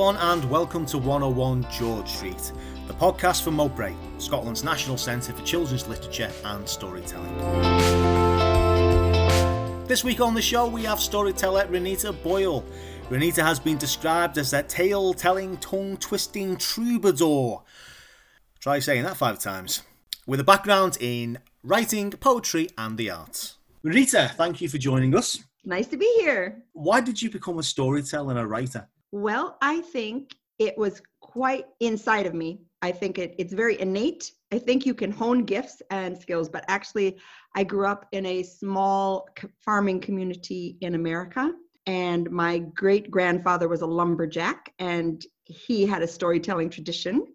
everyone, 0.00 0.30
and 0.30 0.50
welcome 0.50 0.86
to 0.86 0.96
101 0.96 1.66
George 1.70 2.08
Street, 2.08 2.52
the 2.86 2.94
podcast 2.94 3.42
from 3.42 3.52
Moat 3.52 3.76
Brae, 3.76 3.94
Scotland's 4.16 4.64
National 4.64 4.96
Centre 4.96 5.34
for 5.34 5.44
Children's 5.44 5.86
Literature 5.86 6.32
and 6.46 6.66
Storytelling. 6.66 7.36
This 9.86 10.02
week 10.02 10.22
on 10.22 10.32
the 10.32 10.40
show, 10.40 10.66
we 10.66 10.84
have 10.84 11.00
storyteller 11.00 11.66
Renita 11.66 12.14
Boyle. 12.22 12.64
Renita 13.10 13.42
has 13.42 13.60
been 13.60 13.76
described 13.76 14.38
as 14.38 14.54
a 14.54 14.62
tale 14.62 15.12
telling, 15.12 15.58
tongue 15.58 15.98
twisting 15.98 16.56
troubadour. 16.56 17.62
Try 18.58 18.78
saying 18.78 19.02
that 19.02 19.18
five 19.18 19.38
times. 19.38 19.82
With 20.26 20.40
a 20.40 20.44
background 20.44 20.96
in 20.98 21.40
writing, 21.62 22.10
poetry, 22.12 22.70
and 22.78 22.96
the 22.96 23.10
arts. 23.10 23.58
Renita, 23.84 24.30
thank 24.30 24.62
you 24.62 24.68
for 24.70 24.78
joining 24.78 25.14
us. 25.14 25.44
Nice 25.62 25.88
to 25.88 25.98
be 25.98 26.10
here. 26.20 26.62
Why 26.72 27.02
did 27.02 27.20
you 27.20 27.28
become 27.28 27.58
a 27.58 27.62
storyteller 27.62 28.30
and 28.30 28.40
a 28.40 28.46
writer? 28.46 28.88
Well, 29.12 29.56
I 29.60 29.80
think 29.80 30.34
it 30.58 30.76
was 30.78 31.02
quite 31.20 31.66
inside 31.80 32.26
of 32.26 32.34
me. 32.34 32.60
I 32.82 32.92
think 32.92 33.18
it, 33.18 33.34
it's 33.38 33.52
very 33.52 33.80
innate. 33.80 34.32
I 34.52 34.58
think 34.58 34.86
you 34.86 34.94
can 34.94 35.10
hone 35.10 35.44
gifts 35.44 35.82
and 35.90 36.16
skills, 36.16 36.48
but 36.48 36.64
actually, 36.68 37.18
I 37.56 37.64
grew 37.64 37.86
up 37.86 38.06
in 38.12 38.24
a 38.26 38.42
small 38.42 39.28
farming 39.58 40.00
community 40.00 40.76
in 40.80 40.94
America, 40.94 41.52
and 41.86 42.30
my 42.30 42.58
great 42.58 43.10
grandfather 43.10 43.68
was 43.68 43.82
a 43.82 43.86
lumberjack, 43.86 44.72
and 44.78 45.24
he 45.44 45.86
had 45.86 46.02
a 46.02 46.08
storytelling 46.08 46.70
tradition 46.70 47.26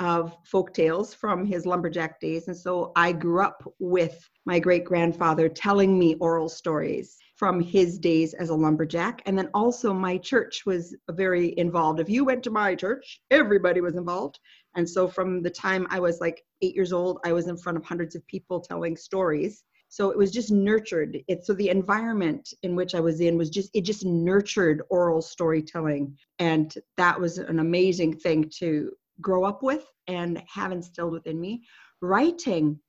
of 0.00 0.36
folk 0.44 0.72
tales 0.72 1.14
from 1.14 1.44
his 1.44 1.66
lumberjack 1.66 2.20
days. 2.20 2.48
And 2.48 2.56
so 2.56 2.92
I 2.96 3.12
grew 3.12 3.42
up 3.42 3.62
with 3.78 4.28
my 4.44 4.58
great 4.58 4.84
grandfather 4.84 5.48
telling 5.48 5.98
me 5.98 6.16
oral 6.16 6.48
stories 6.48 7.16
from 7.36 7.60
his 7.60 7.98
days 7.98 8.32
as 8.34 8.50
a 8.50 8.54
lumberjack. 8.54 9.22
And 9.26 9.36
then 9.36 9.50
also, 9.54 9.92
my 9.92 10.18
church 10.18 10.64
was 10.66 10.94
very 11.10 11.56
involved. 11.58 12.00
If 12.00 12.08
you 12.08 12.24
went 12.24 12.42
to 12.44 12.50
my 12.50 12.74
church, 12.74 13.20
everybody 13.30 13.80
was 13.80 13.96
involved. 13.96 14.38
And 14.76 14.88
so, 14.88 15.08
from 15.08 15.42
the 15.42 15.50
time 15.50 15.86
I 15.90 16.00
was 16.00 16.20
like 16.20 16.44
eight 16.62 16.74
years 16.74 16.92
old, 16.92 17.18
I 17.24 17.32
was 17.32 17.48
in 17.48 17.56
front 17.56 17.78
of 17.78 17.84
hundreds 17.84 18.14
of 18.14 18.26
people 18.26 18.60
telling 18.60 18.96
stories. 18.96 19.64
So 19.94 20.10
it 20.10 20.18
was 20.18 20.32
just 20.32 20.50
nurtured. 20.50 21.20
It 21.28 21.46
so 21.46 21.52
the 21.52 21.68
environment 21.68 22.52
in 22.64 22.74
which 22.74 22.96
I 22.96 23.00
was 23.00 23.20
in 23.20 23.38
was 23.38 23.48
just 23.48 23.70
it 23.74 23.82
just 23.82 24.04
nurtured 24.04 24.82
oral 24.90 25.22
storytelling, 25.22 26.16
and 26.40 26.74
that 26.96 27.20
was 27.20 27.38
an 27.38 27.60
amazing 27.60 28.16
thing 28.16 28.50
to 28.58 28.90
grow 29.20 29.44
up 29.44 29.62
with 29.62 29.86
and 30.08 30.42
have 30.52 30.72
instilled 30.72 31.12
within 31.12 31.40
me. 31.40 31.62
Writing 32.00 32.80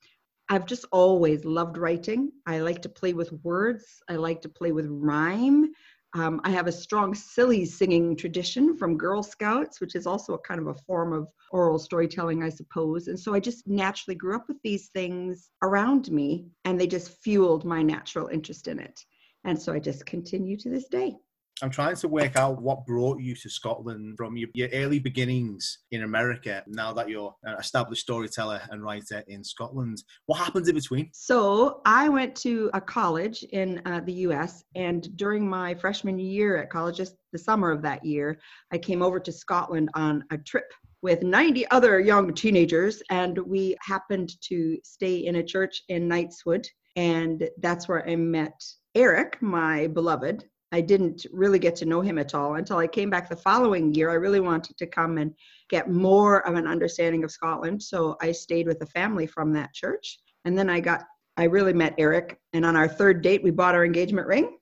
I've 0.49 0.65
just 0.65 0.85
always 0.91 1.43
loved 1.43 1.77
writing. 1.77 2.31
I 2.45 2.59
like 2.59 2.81
to 2.83 2.89
play 2.89 3.13
with 3.13 3.31
words. 3.43 4.01
I 4.09 4.15
like 4.15 4.41
to 4.43 4.49
play 4.49 4.71
with 4.71 4.87
rhyme. 4.89 5.71
Um, 6.13 6.39
I 6.45 6.51
have 6.51 6.67
a 6.67 6.71
strong 6.71 7.13
silly 7.13 7.65
singing 7.65 8.15
tradition 8.15 8.77
from 8.77 8.97
Girl 8.97 9.21
Scouts, 9.21 9.81
which 9.81 9.95
is 9.95 10.07
also 10.07 10.33
a 10.33 10.39
kind 10.39 10.61
of 10.61 10.67
a 10.67 10.73
form 10.73 11.11
of 11.11 11.27
oral 11.51 11.77
storytelling, 11.77 12.41
I 12.41 12.49
suppose. 12.49 13.07
And 13.07 13.19
so 13.19 13.33
I 13.33 13.39
just 13.39 13.67
naturally 13.67 14.15
grew 14.15 14.35
up 14.35 14.47
with 14.47 14.57
these 14.63 14.87
things 14.89 15.49
around 15.61 16.09
me, 16.11 16.47
and 16.63 16.79
they 16.79 16.87
just 16.87 17.21
fueled 17.21 17.65
my 17.65 17.81
natural 17.81 18.27
interest 18.27 18.67
in 18.67 18.79
it. 18.79 19.03
And 19.43 19.61
so 19.61 19.73
I 19.73 19.79
just 19.79 20.05
continue 20.05 20.55
to 20.57 20.69
this 20.69 20.87
day. 20.87 21.15
I'm 21.61 21.69
trying 21.69 21.95
to 21.95 22.07
work 22.09 22.35
out 22.35 22.61
what 22.61 22.85
brought 22.85 23.21
you 23.21 23.33
to 23.35 23.49
Scotland 23.49 24.17
from 24.17 24.35
your, 24.35 24.49
your 24.53 24.67
early 24.73 24.99
beginnings 24.99 25.79
in 25.91 26.03
America. 26.03 26.61
Now 26.67 26.91
that 26.91 27.07
you're 27.07 27.33
an 27.43 27.57
established 27.57 28.01
storyteller 28.01 28.61
and 28.71 28.83
writer 28.83 29.23
in 29.27 29.41
Scotland, 29.41 30.03
what 30.25 30.37
happened 30.37 30.67
in 30.67 30.75
between? 30.75 31.09
So 31.13 31.81
I 31.85 32.09
went 32.09 32.35
to 32.37 32.69
a 32.73 32.81
college 32.81 33.43
in 33.53 33.81
uh, 33.85 34.01
the 34.01 34.13
U.S. 34.13 34.65
and 34.75 35.15
during 35.15 35.47
my 35.47 35.75
freshman 35.75 36.19
year 36.19 36.57
at 36.57 36.69
college, 36.69 36.97
just 36.97 37.15
the 37.31 37.39
summer 37.39 37.71
of 37.71 37.81
that 37.83 38.03
year, 38.03 38.37
I 38.73 38.77
came 38.77 39.01
over 39.01 39.19
to 39.21 39.31
Scotland 39.31 39.89
on 39.93 40.25
a 40.31 40.37
trip 40.37 40.65
with 41.01 41.23
90 41.23 41.69
other 41.69 41.99
young 42.01 42.33
teenagers, 42.33 43.01
and 43.09 43.37
we 43.37 43.77
happened 43.79 44.31
to 44.41 44.77
stay 44.83 45.17
in 45.25 45.35
a 45.35 45.43
church 45.43 45.83
in 45.87 46.09
Knightswood, 46.09 46.65
and 46.97 47.47
that's 47.61 47.87
where 47.87 48.07
I 48.09 48.15
met 48.15 48.59
Eric, 48.95 49.41
my 49.41 49.87
beloved, 49.87 50.45
I 50.75 50.81
didn't 50.81 51.25
really 51.31 51.57
get 51.57 51.73
to 51.77 51.85
know 51.85 52.01
him 52.01 52.17
at 52.17 52.35
all 52.35 52.55
until 52.55 52.79
I 52.79 52.87
came 52.87 53.09
back 53.09 53.29
the 53.29 53.35
following 53.37 53.93
year. 53.93 54.09
I 54.09 54.15
really 54.15 54.41
wanted 54.41 54.75
to 54.75 54.85
come 54.85 55.17
and 55.17 55.33
get 55.69 55.89
more 55.89 56.45
of 56.45 56.55
an 56.55 56.67
understanding 56.67 57.23
of 57.23 57.31
Scotland. 57.31 57.81
So 57.81 58.17
I 58.21 58.33
stayed 58.33 58.67
with 58.67 58.81
a 58.81 58.85
family 58.85 59.25
from 59.25 59.53
that 59.53 59.73
church. 59.73 60.19
And 60.43 60.57
then 60.57 60.69
I 60.69 60.81
got, 60.81 61.05
I 61.37 61.45
really 61.45 61.71
met 61.71 61.95
Eric. 61.97 62.37
And 62.51 62.65
on 62.65 62.75
our 62.75 62.89
third 62.89 63.21
date, 63.21 63.41
we 63.41 63.51
bought 63.51 63.73
our 63.73 63.85
engagement 63.85 64.27
ring, 64.27 64.57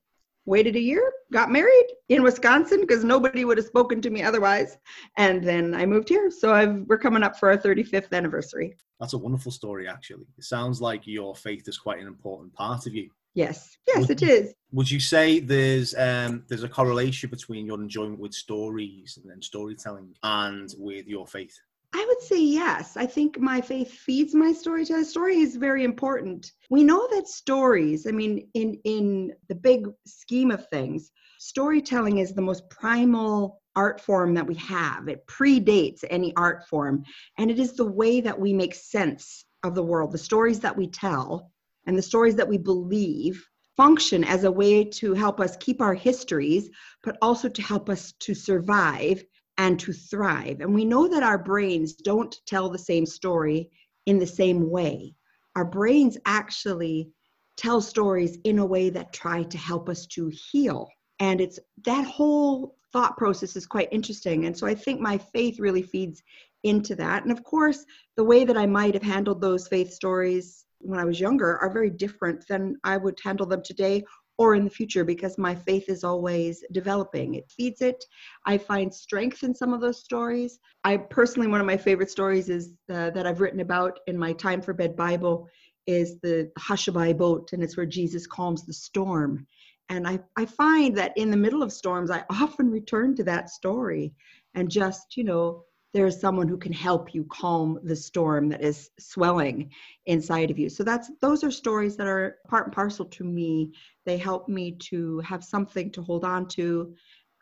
waited 0.46 0.76
a 0.76 0.80
year, 0.80 1.12
got 1.32 1.52
married 1.52 1.88
in 2.10 2.22
Wisconsin 2.22 2.82
because 2.82 3.04
nobody 3.04 3.44
would 3.44 3.58
have 3.58 3.66
spoken 3.66 4.00
to 4.04 4.12
me 4.12 4.22
otherwise. 4.22 4.78
And 5.18 5.44
then 5.44 5.74
I 5.74 5.88
moved 5.88 6.10
here. 6.10 6.30
So 6.30 6.54
I've, 6.54 6.84
we're 6.86 7.00
coming 7.00 7.24
up 7.24 7.40
for 7.40 7.50
our 7.50 7.58
35th 7.58 8.12
anniversary. 8.12 8.76
That's 9.00 9.14
a 9.14 9.18
wonderful 9.18 9.52
story, 9.52 9.88
actually. 9.88 10.28
It 10.38 10.44
sounds 10.44 10.80
like 10.80 11.08
your 11.08 11.36
faith 11.36 11.68
is 11.68 11.80
quite 11.80 12.02
an 12.02 12.06
important 12.06 12.54
part 12.54 12.86
of 12.86 12.94
you. 12.94 13.10
Yes, 13.34 13.78
yes, 13.88 14.10
it 14.10 14.22
is. 14.22 14.54
Would 14.72 14.90
you 14.90 15.00
say 15.00 15.40
there's 15.40 15.96
um, 15.96 16.44
there's 16.48 16.64
a 16.64 16.70
correlation 16.70 17.30
between 17.30 17.66
your 17.66 17.82
enjoyment 17.82 18.20
with 18.20 18.34
stories 18.34 19.18
and 19.22 19.30
then 19.30 19.42
storytelling 19.42 20.16
and 20.24 20.74
with 20.78 21.08
your 21.08 21.26
faith? 21.26 21.60
I 21.96 22.04
would 22.08 22.22
say 22.22 22.42
yes. 22.42 22.98
I 22.98 23.06
think 23.06 23.40
my 23.40 23.62
faith 23.62 23.92
feeds 23.92 24.34
my 24.34 24.52
storytelling. 24.52 25.04
Story 25.04 25.38
is 25.38 25.56
very 25.56 25.84
important. 25.84 26.52
We 26.72 26.84
know 26.84 27.08
that 27.12 27.28
stories, 27.28 28.08
I 28.08 28.12
mean, 28.12 28.50
in 28.56 28.80
in 28.84 29.34
the 29.48 29.56
big 29.56 29.88
scheme 30.06 30.52
of 30.52 30.68
things, 30.70 31.12
storytelling 31.40 32.18
is 32.18 32.34
the 32.34 32.42
most 32.42 32.68
primal 32.70 33.62
art 33.76 34.02
form 34.02 34.34
that 34.36 34.48
we 34.48 34.56
have. 34.56 35.08
It 35.08 35.26
predates 35.28 36.04
any 36.10 36.34
art 36.36 36.68
form, 36.68 37.04
and 37.38 37.50
it 37.50 37.60
is 37.60 37.74
the 37.74 37.86
way 37.86 38.22
that 38.22 38.40
we 38.40 38.54
make 38.54 38.76
sense 38.76 39.46
of 39.64 39.76
the 39.76 39.84
world. 39.84 40.12
The 40.12 40.18
stories 40.18 40.60
that 40.62 40.78
we 40.78 40.88
tell 40.88 41.52
and 41.86 41.98
the 41.98 42.02
stories 42.02 42.36
that 42.36 42.48
we 42.48 42.58
believe 42.58 43.46
function 43.76 44.24
as 44.24 44.44
a 44.44 44.52
way 44.52 44.84
to 44.84 45.14
help 45.14 45.40
us 45.40 45.58
keep 45.58 45.82
our 45.82 45.94
histories, 45.94 46.70
but 47.04 47.18
also 47.22 47.50
to 47.50 47.62
help 47.62 47.90
us 47.90 48.14
to 48.20 48.34
survive 48.34 49.24
and 49.58 49.80
to 49.80 49.94
thrive. 49.94 50.62
And 50.62 50.74
we 50.74 50.86
know 50.86 51.08
that 51.08 51.24
our 51.24 51.38
brains 51.38 51.94
don't 51.94 52.36
tell 52.46 52.70
the 52.70 52.80
same 52.80 53.06
story 53.06 53.70
in 54.06 54.20
the 54.20 54.28
same 54.28 54.70
way. 54.70 55.16
Our 55.56 55.66
brains 55.66 56.18
actually 56.26 57.10
tell 57.58 57.82
stories 57.82 58.38
in 58.44 58.60
a 58.60 58.66
way 58.66 58.90
that 58.90 59.14
try 59.14 59.44
to 59.44 59.58
help 59.58 59.90
us 59.90 60.08
to 60.08 60.32
heal. 60.52 60.90
And 61.20 61.40
it's 61.40 61.60
that 61.86 62.06
whole 62.06 62.76
thought 62.92 63.18
process 63.18 63.56
is 63.56 63.66
quite 63.66 63.90
interesting. 63.92 64.46
And 64.46 64.58
so 64.58 64.68
I 64.68 64.76
think 64.76 65.00
my 65.00 65.18
faith 65.18 65.60
really 65.60 65.84
feeds 65.84 66.24
into 66.64 66.96
that. 66.96 67.24
And 67.24 67.32
of 67.32 67.44
course, 67.44 67.86
the 68.16 68.24
way 68.24 68.46
that 68.46 68.58
I 68.58 68.66
might 68.66 68.94
have 68.94 69.04
handled 69.04 69.42
those 69.42 69.68
faith 69.68 69.92
stories 69.92 70.66
when 70.84 71.00
I 71.00 71.06
was 71.06 71.20
younger 71.20 71.58
are 71.58 71.72
very 71.72 71.90
different 71.90 72.46
than 72.48 72.76
I 72.84 72.98
would 72.98 73.20
handle 73.24 73.46
them 73.46 73.64
today 73.64 74.04
or 74.38 74.56
in 74.56 74.64
the 74.64 74.70
future 74.70 75.04
because 75.04 75.38
my 75.38 75.54
faith 75.54 75.86
is 75.90 76.04
always 76.04 76.64
developing. 76.72 77.36
It 77.36 77.52
feeds 77.56 77.82
it. 77.82 78.04
I 78.46 78.58
find 78.58 78.94
strength 78.94 79.44
in 79.44 79.54
some 79.54 79.74
of 79.74 79.82
those 79.82 80.04
stories. 80.04 80.60
I 80.84 80.98
personally, 80.98 81.48
one 81.48 81.62
of 81.62 81.68
my 81.68 81.78
favorite 81.78 82.10
stories 82.10 82.50
is 82.50 82.74
uh, 82.92 83.12
that 83.12 83.28
I've 83.28 83.42
written 83.42 83.60
about 83.60 84.00
in 84.08 84.18
my 84.18 84.34
Time 84.34 84.62
for 84.62 84.74
Bed 84.74 84.96
Bible 84.96 85.48
is 85.86 86.20
the 86.22 86.52
Hushabye 86.58 87.18
boat, 87.18 87.54
and 87.54 87.62
it's 87.62 87.78
where 87.78 87.86
Jesus 87.86 88.26
calms 88.26 88.66
the 88.66 88.74
storm. 88.74 89.46
And 89.90 90.08
I, 90.08 90.20
I 90.38 90.46
find 90.46 90.98
that 90.98 91.16
in 91.18 91.30
the 91.30 91.38
middle 91.38 91.62
of 91.62 91.72
storms, 91.72 92.10
I 92.10 92.24
often 92.30 92.72
return 92.72 93.16
to 93.18 93.24
that 93.26 93.50
story 93.50 94.14
and 94.56 94.70
just, 94.72 95.18
you 95.18 95.24
know, 95.24 95.66
there 95.94 96.08
is 96.08 96.20
someone 96.20 96.48
who 96.48 96.58
can 96.58 96.74
help 96.74 97.14
you 97.14 97.24
calm 97.26 97.80
the 97.84 97.96
storm 97.96 98.50
that 98.50 98.62
is 98.62 98.90
swelling 99.00 99.70
inside 100.06 100.50
of 100.52 100.58
you 100.58 100.70
so 100.70 100.84
that's 100.84 101.12
those 101.22 101.44
are 101.44 101.52
stories 101.52 101.96
that 101.96 102.08
are 102.08 102.38
part 102.48 102.66
and 102.66 102.74
parcel 102.74 103.06
to 103.06 103.24
me 103.24 103.72
they 104.06 104.18
help 104.18 104.50
me 104.50 104.72
to 104.74 105.20
have 105.20 105.44
something 105.44 105.92
to 105.92 106.02
hold 106.02 106.24
on 106.24 106.48
to 106.48 106.94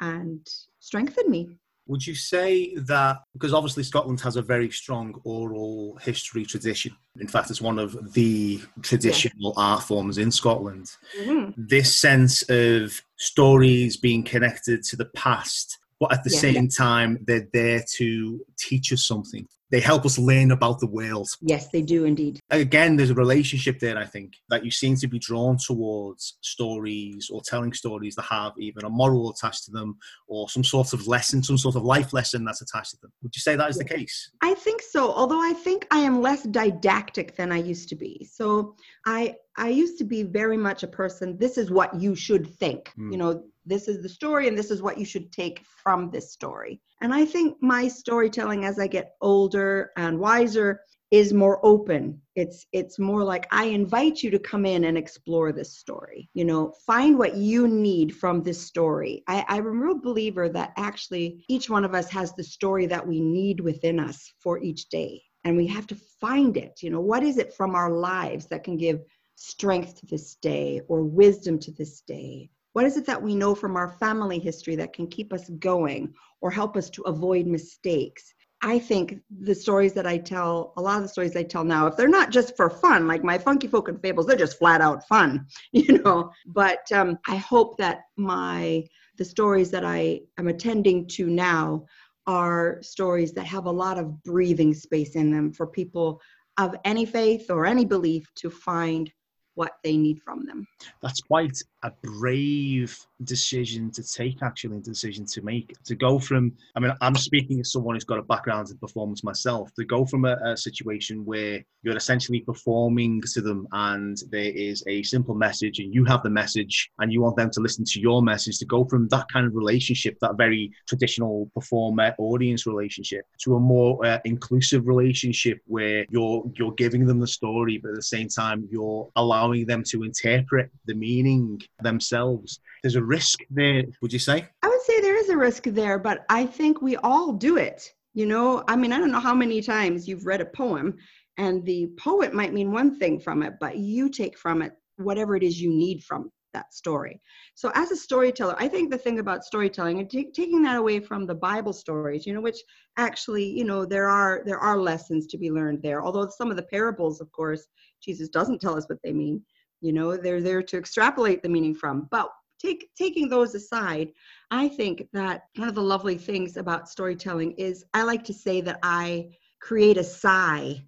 and 0.02 0.48
strengthen 0.80 1.30
me 1.30 1.50
would 1.88 2.06
you 2.06 2.16
say 2.16 2.76
that 2.76 3.18
because 3.34 3.54
obviously 3.54 3.84
Scotland 3.84 4.22
has 4.22 4.38
a 4.38 4.42
very 4.42 4.70
strong 4.70 5.20
oral 5.26 5.98
history 6.02 6.46
tradition? 6.46 6.96
In 7.20 7.28
fact, 7.28 7.50
it's 7.50 7.60
one 7.60 7.80
of 7.80 8.14
the 8.14 8.62
traditional 8.82 9.54
yeah. 9.58 9.64
art 9.64 9.84
forms 9.84 10.18
in 10.18 10.32
Scotland. 10.32 10.92
Mm-hmm. 11.20 11.52
This 11.58 11.94
sense 11.94 12.44
of 12.44 13.02
stories 13.18 13.98
being 13.98 14.24
connected 14.24 14.84
to 14.84 14.96
the 14.96 15.06
past 15.06 15.80
but 16.02 16.12
at 16.12 16.24
the 16.24 16.32
yeah, 16.32 16.40
same 16.40 16.64
yeah. 16.64 16.78
time 16.78 17.20
they're 17.28 17.48
there 17.54 17.86
to 17.98 18.42
teach 18.58 18.92
us 18.92 19.06
something. 19.06 19.48
They 19.70 19.80
help 19.80 20.04
us 20.04 20.18
learn 20.18 20.52
about 20.52 20.80
the 20.80 20.88
world. 20.88 21.30
Yes 21.42 21.70
they 21.70 21.84
do 21.84 22.04
indeed. 22.06 22.40
Again 22.50 22.96
there's 22.98 23.12
a 23.12 23.22
relationship 23.26 23.80
there 23.80 23.98
i 23.98 24.06
think 24.06 24.34
that 24.50 24.66
you 24.66 24.72
seem 24.72 24.96
to 24.96 25.08
be 25.08 25.20
drawn 25.20 25.58
towards 25.58 26.38
stories 26.42 27.30
or 27.32 27.42
telling 27.42 27.72
stories 27.72 28.16
that 28.16 28.24
have 28.24 28.54
even 28.58 28.84
a 28.84 28.90
moral 28.90 29.30
attached 29.30 29.64
to 29.66 29.72
them 29.72 29.96
or 30.28 30.50
some 30.50 30.64
sort 30.64 30.92
of 30.92 31.08
lesson 31.08 31.44
some 31.44 31.58
sort 31.58 31.76
of 31.76 31.84
life 31.84 32.12
lesson 32.14 32.44
that's 32.44 32.62
attached 32.62 32.92
to 32.92 32.98
them. 33.02 33.12
Would 33.22 33.36
you 33.36 33.42
say 33.42 33.56
that 33.56 33.70
is 33.70 33.78
the 33.78 33.86
case? 33.86 34.32
I 34.42 34.56
think 34.56 34.82
so 34.82 35.14
although 35.14 35.42
i 35.42 35.54
think 35.54 35.86
i 35.92 36.00
am 36.00 36.22
less 36.22 36.44
didactic 36.44 37.36
than 37.36 37.52
i 37.52 37.58
used 37.58 37.90
to 37.90 37.96
be. 37.96 38.28
So 38.32 38.76
i 39.06 39.36
i 39.58 39.70
used 39.70 39.98
to 39.98 40.04
be 40.04 40.24
very 40.24 40.58
much 40.58 40.84
a 40.84 40.88
person 40.88 41.38
this 41.38 41.58
is 41.58 41.72
what 41.72 42.00
you 42.00 42.16
should 42.16 42.48
think. 42.48 42.92
Mm. 42.98 43.12
you 43.12 43.18
know 43.18 43.44
this 43.66 43.88
is 43.88 44.02
the 44.02 44.10
story 44.10 44.48
and 44.48 44.58
this 44.58 44.72
is 44.72 44.82
what 44.82 44.98
you 44.98 45.06
should 45.06 45.32
take 45.32 45.64
from 45.84 46.10
this 46.10 46.32
story. 46.32 46.82
And 47.02 47.14
I 47.14 47.26
think 47.26 47.58
my 47.62 47.88
storytelling 47.88 48.66
as 48.66 48.80
I 48.80 48.88
get 48.88 49.16
older 49.22 49.92
and 49.98 50.20
wiser 50.20 50.82
is 51.12 51.34
more 51.34 51.64
open. 51.66 52.22
It's 52.36 52.66
it's 52.72 52.98
more 52.98 53.24
like 53.24 53.46
i 53.52 53.66
invite 53.66 54.24
you 54.24 54.32
to 54.32 54.40
come 54.40 54.66
in 54.66 54.86
and 54.86 54.98
explore 54.98 55.52
this 55.52 55.78
story. 55.78 56.30
You 56.34 56.46
know 56.46 56.74
find 56.88 57.18
what 57.18 57.36
you 57.36 57.68
need 57.68 58.16
from 58.16 58.42
this 58.42 58.62
story. 58.62 59.24
I, 59.28 59.44
i'm 59.50 59.66
a 59.66 59.70
real 59.70 60.00
believer 60.00 60.48
that 60.50 60.72
actually 60.78 61.44
each 61.50 61.70
one 61.70 61.84
of 61.84 61.94
us 61.94 62.10
has 62.12 62.34
the 62.34 62.44
story 62.44 62.86
that 62.88 63.06
we 63.06 63.20
need 63.20 63.60
within 63.60 64.00
us 64.00 64.32
for 64.40 64.62
each 64.64 64.88
day. 64.88 65.22
And 65.44 65.58
we 65.58 65.68
have 65.68 65.88
to 65.88 65.96
find 65.96 66.56
it. 66.56 66.80
You 66.82 66.92
know 66.92 67.02
what 67.02 67.24
is 67.24 67.38
it 67.38 67.54
from 67.54 67.76
our 67.76 67.92
lives 67.92 68.46
that 68.48 68.64
can 68.64 68.78
give 68.78 69.02
strength 69.42 70.00
to 70.00 70.06
this 70.06 70.36
day 70.36 70.82
or 70.88 71.04
wisdom 71.04 71.58
to 71.60 71.72
this 71.72 72.02
day 72.02 72.50
what 72.74 72.86
is 72.86 72.96
it 72.96 73.06
that 73.06 73.22
we 73.22 73.36
know 73.36 73.54
from 73.54 73.76
our 73.76 73.90
family 73.90 74.40
history 74.40 74.76
that 74.76 74.94
can 74.94 75.08
keep 75.08 75.34
us 75.34 75.50
going 75.60 76.14
or 76.42 76.52
help 76.52 76.78
us 76.78 76.90
to 76.90 77.02
avoid 77.04 77.46
mistakes 77.46 78.34
I 78.64 78.78
think 78.78 79.20
the 79.40 79.56
stories 79.56 79.94
that 79.94 80.06
I 80.06 80.20
tell, 80.20 80.74
a 80.78 80.82
lot 80.82 80.98
of 80.98 81.04
the 81.04 81.10
stories 81.10 81.36
I 81.36 81.42
tell 81.44 81.64
now, 81.64 81.88
if 81.88 81.98
they're 81.98 82.08
not 82.08 82.30
just 82.30 82.56
for 82.56 82.70
fun, 82.70 83.08
like 83.08 83.24
my 83.24 83.38
Funky 83.38 83.68
Folk 83.68 83.90
and 83.90 84.00
Fables, 84.00 84.28
they're 84.28 84.36
just 84.36 84.60
flat 84.60 84.82
out 84.82 85.08
fun, 85.08 85.48
you 85.72 85.98
know. 86.04 86.32
But 86.46 86.92
um, 86.92 87.18
I 87.28 87.38
hope 87.38 87.78
that 87.78 88.02
my 88.18 88.84
the 89.18 89.26
stories 89.26 89.72
that 89.72 89.84
I 89.84 90.22
am 90.38 90.48
attending 90.48 91.08
to 91.08 91.28
now 91.28 91.86
are 92.28 92.80
stories 92.82 93.34
that 93.34 93.46
have 93.46 93.66
a 93.66 93.72
lot 93.72 93.98
of 93.98 94.22
breathing 94.24 94.74
space 94.74 95.16
in 95.16 95.32
them 95.32 95.52
for 95.52 95.66
people 95.66 96.22
of 96.58 96.76
any 96.86 97.06
faith 97.06 97.50
or 97.50 97.66
any 97.66 97.84
belief 97.84 98.32
to 98.36 98.50
find 98.50 99.12
what 99.56 99.74
they 99.84 99.98
need 99.98 100.22
from 100.24 100.46
them. 100.46 100.68
That's 101.02 101.22
quite 101.22 101.58
a 101.84 101.92
brave 102.04 102.98
decision 103.24 103.92
to 103.92 104.04
take, 104.04 104.42
actually, 104.42 104.78
a 104.78 104.82
decision 104.82 105.26
to 105.26 105.42
make. 105.42 105.74
To 105.86 105.96
go 105.96 106.20
from, 106.20 106.54
I 106.76 106.80
mean, 106.80 106.94
I'm 107.02 107.16
speaking 107.16 107.60
as 107.60 107.72
someone 107.72 107.96
who's 107.96 108.04
got 108.04 108.20
a 108.20 108.24
background 108.24 108.70
in 108.70 108.78
performance 108.78 109.24
myself, 109.24 109.72
to 109.76 109.86
go 109.86 110.06
from 110.06 110.26
a, 110.26 110.38
a 110.46 110.58
situation 110.58 111.26
where 111.26 111.64
you're 111.84 111.98
essentially 111.98 112.42
performing 112.42 113.22
to 113.34 113.42
them 113.42 113.68
and 113.72 114.18
there 114.30 114.52
is 114.52 114.84
a 114.88 115.04
simple 115.04 115.36
message 115.36 115.80
and 115.80 115.94
you 115.94 116.06
have 116.06 116.24
the 116.24 116.30
message 116.30 116.92
and 117.00 117.12
you 117.12 117.22
want 117.22 117.36
them 117.36 117.50
to 117.52 117.60
listen 117.60 117.84
to 117.86 118.00
your 118.00 118.22
message, 118.22 118.60
to 118.60 118.66
go 118.66 118.86
from 118.86 119.08
that 119.10 119.26
kind 119.32 119.46
of 119.46 119.56
relationship, 119.56 120.18
that 120.22 120.38
very 120.38 120.72
traditional 120.88 121.50
performer 121.56 122.14
audience 122.20 122.66
relationship, 122.66 123.26
to 123.40 123.56
a 123.56 123.60
more 123.60 124.04
uh, 124.06 124.20
inclusive 124.26 124.88
relationship 124.88 125.60
where 125.66 126.06
you're 126.10 126.44
you're 126.56 126.74
giving 126.74 127.06
them 127.06 127.20
the 127.20 127.28
story, 127.28 127.78
but 127.78 127.90
at 127.90 127.96
the 127.96 128.02
same 128.02 128.28
time 128.28 128.68
you're 128.72 129.10
allowing 129.16 129.41
them 129.68 129.84
to 129.84 130.04
interpret 130.04 130.70
the 130.86 130.94
meaning 130.94 131.62
themselves. 131.82 132.60
There's 132.84 132.96
a 132.96 133.04
risk 133.04 133.40
there, 133.50 133.84
would 134.02 134.14
you 134.14 134.20
say? 134.20 134.48
I 134.64 134.68
would 134.68 134.82
say 134.82 135.02
there 135.02 135.18
is 135.18 135.30
a 135.30 135.38
risk 135.38 135.64
there, 135.64 136.00
but 136.00 136.26
I 136.30 136.46
think 136.46 136.82
we 136.82 136.96
all 136.98 137.34
do 137.34 137.58
it. 137.58 137.92
You 138.14 138.26
know, 138.26 138.64
I 138.68 138.76
mean, 138.76 138.94
I 138.94 138.98
don't 138.98 139.12
know 139.12 139.20
how 139.20 139.34
many 139.34 139.62
times 139.62 140.08
you've 140.08 140.26
read 140.26 140.42
a 140.42 140.46
poem 140.46 140.98
and 141.38 141.66
the 141.66 141.90
poet 141.98 142.34
might 142.34 142.54
mean 142.54 142.72
one 142.72 143.00
thing 143.00 143.20
from 143.20 143.42
it, 143.42 143.54
but 143.60 143.78
you 143.78 144.10
take 144.10 144.38
from 144.38 144.62
it 144.62 144.74
whatever 144.98 145.36
it 145.36 145.44
is 145.44 145.62
you 145.62 145.70
need 145.70 146.04
from 146.04 146.32
that 146.54 146.74
story. 146.74 147.22
So, 147.56 147.72
as 147.76 147.92
a 147.92 147.96
storyteller, 147.96 148.56
I 148.58 148.68
think 148.68 148.92
the 148.92 148.98
thing 148.98 149.20
about 149.20 149.44
storytelling 149.44 150.00
and 150.00 150.10
t- 150.10 150.32
taking 150.32 150.62
that 150.64 150.78
away 150.78 151.00
from 151.00 151.26
the 151.26 151.36
Bible 151.36 151.74
stories, 151.74 152.26
you 152.26 152.34
know, 152.34 152.42
which 152.42 152.60
actually, 152.98 153.46
you 153.46 153.66
know, 153.66 153.86
there 153.86 154.10
are 154.10 154.44
there 154.46 154.60
are 154.60 154.80
lessons 154.80 155.28
to 155.28 155.38
be 155.38 155.52
learned 155.52 155.82
there. 155.82 156.04
Although 156.04 156.30
some 156.30 156.50
of 156.50 156.58
the 156.58 156.64
parables, 156.64 157.22
of 157.22 157.32
course, 157.32 157.68
Jesus 158.04 158.30
doesn't 158.30 158.60
tell 158.60 158.78
us 158.78 158.90
what 158.90 159.00
they 159.04 159.14
mean 159.14 159.44
you 159.82 159.92
know 159.92 160.16
they're 160.16 160.42
there 160.42 160.64
to 160.64 160.78
extrapolate 160.78 161.42
the 161.44 161.50
meaning 161.50 161.76
from 161.76 162.08
but 162.12 162.30
take 162.60 162.90
taking 162.96 163.28
those 163.28 163.54
aside 163.56 164.10
i 164.52 164.68
think 164.68 165.08
that 165.12 165.44
one 165.58 165.68
of 165.68 165.76
the 165.76 165.82
lovely 165.82 166.18
things 166.18 166.56
about 166.56 166.88
storytelling 166.88 167.52
is 167.54 167.84
i 167.94 168.04
like 168.04 168.24
to 168.24 168.34
say 168.34 168.62
that 168.62 168.80
i 168.84 169.28
create 169.60 169.98
a 169.98 170.04
sigh 170.04 170.82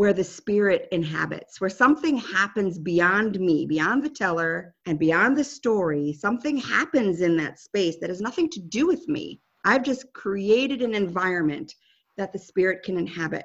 where 0.00 0.14
the 0.14 0.24
spirit 0.24 0.88
inhabits, 0.92 1.60
where 1.60 1.68
something 1.68 2.16
happens 2.16 2.78
beyond 2.78 3.38
me, 3.38 3.66
beyond 3.66 4.02
the 4.02 4.08
teller, 4.08 4.74
and 4.86 4.98
beyond 4.98 5.36
the 5.36 5.44
story. 5.44 6.10
Something 6.10 6.56
happens 6.56 7.20
in 7.20 7.36
that 7.36 7.58
space 7.58 7.96
that 8.00 8.08
has 8.08 8.22
nothing 8.22 8.48
to 8.48 8.60
do 8.60 8.86
with 8.86 9.06
me. 9.08 9.42
I've 9.66 9.82
just 9.82 10.10
created 10.14 10.80
an 10.80 10.94
environment 10.94 11.74
that 12.16 12.32
the 12.32 12.38
spirit 12.38 12.82
can 12.82 12.96
inhabit 12.96 13.44